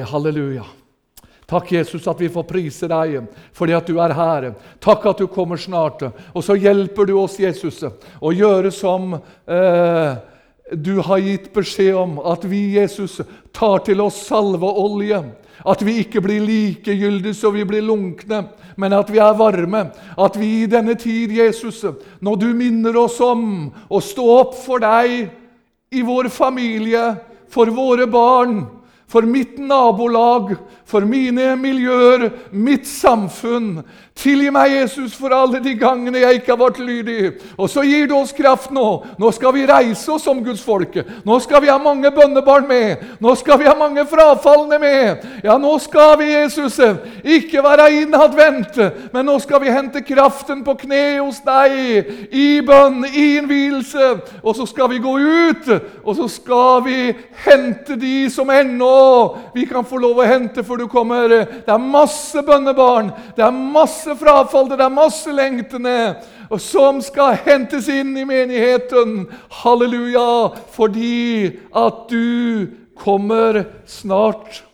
[0.02, 0.64] Halleluja.
[1.46, 4.48] Takk, Jesus, at vi får prise deg fordi at du er her.
[4.82, 6.02] Takk at du kommer snart.
[6.34, 7.78] Og så hjelper du oss, Jesus,
[8.18, 10.10] å gjøre som eh,
[10.74, 13.20] du har gitt beskjed om, at vi, Jesus,
[13.54, 15.22] tar til oss salve og olje.
[15.62, 19.84] At vi ikke blir likegyldige så vi blir lunkne, men at vi er varme.
[20.18, 21.84] At vi i denne tid, Jesus,
[22.18, 25.28] når du minner oss om å stå opp for deg
[25.94, 27.12] i vår familie,
[27.52, 28.62] for våre barn,
[29.06, 30.54] for mitt nabolag,
[30.88, 33.82] for mine miljøer, mitt samfunn.
[34.12, 37.30] Tilgi meg, Jesus, for alle de gangene jeg ikke har vært lydig.
[37.56, 38.84] Og så gir du oss kraft nå.
[39.18, 41.02] Nå skal vi reise oss som Guds folke.
[41.24, 43.06] Nå skal vi ha mange bønnebarn med.
[43.24, 45.24] Nå skal vi ha mange frafalne med.
[45.42, 46.76] Ja, nå skal vi, Jesus,
[47.24, 48.78] ikke være innadvendt,
[49.14, 54.12] men nå skal vi hente kraften på kne hos deg, i bønn, i innvielse.
[54.42, 55.72] Og så skal vi gå ut,
[56.04, 56.98] og så skal vi
[57.46, 58.92] hente de som ennå
[59.56, 61.32] vi kan få lov å hente før du kommer.
[61.64, 63.60] Det er masse bønnebarn, det er
[64.02, 66.16] masse frafall, det er masse lengtende
[66.50, 69.28] og som skal hentes inn i menigheten.
[69.62, 70.50] Halleluja!
[70.74, 72.66] Fordi at du
[72.98, 74.64] kommer snart.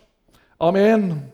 [0.61, 1.29] Amen.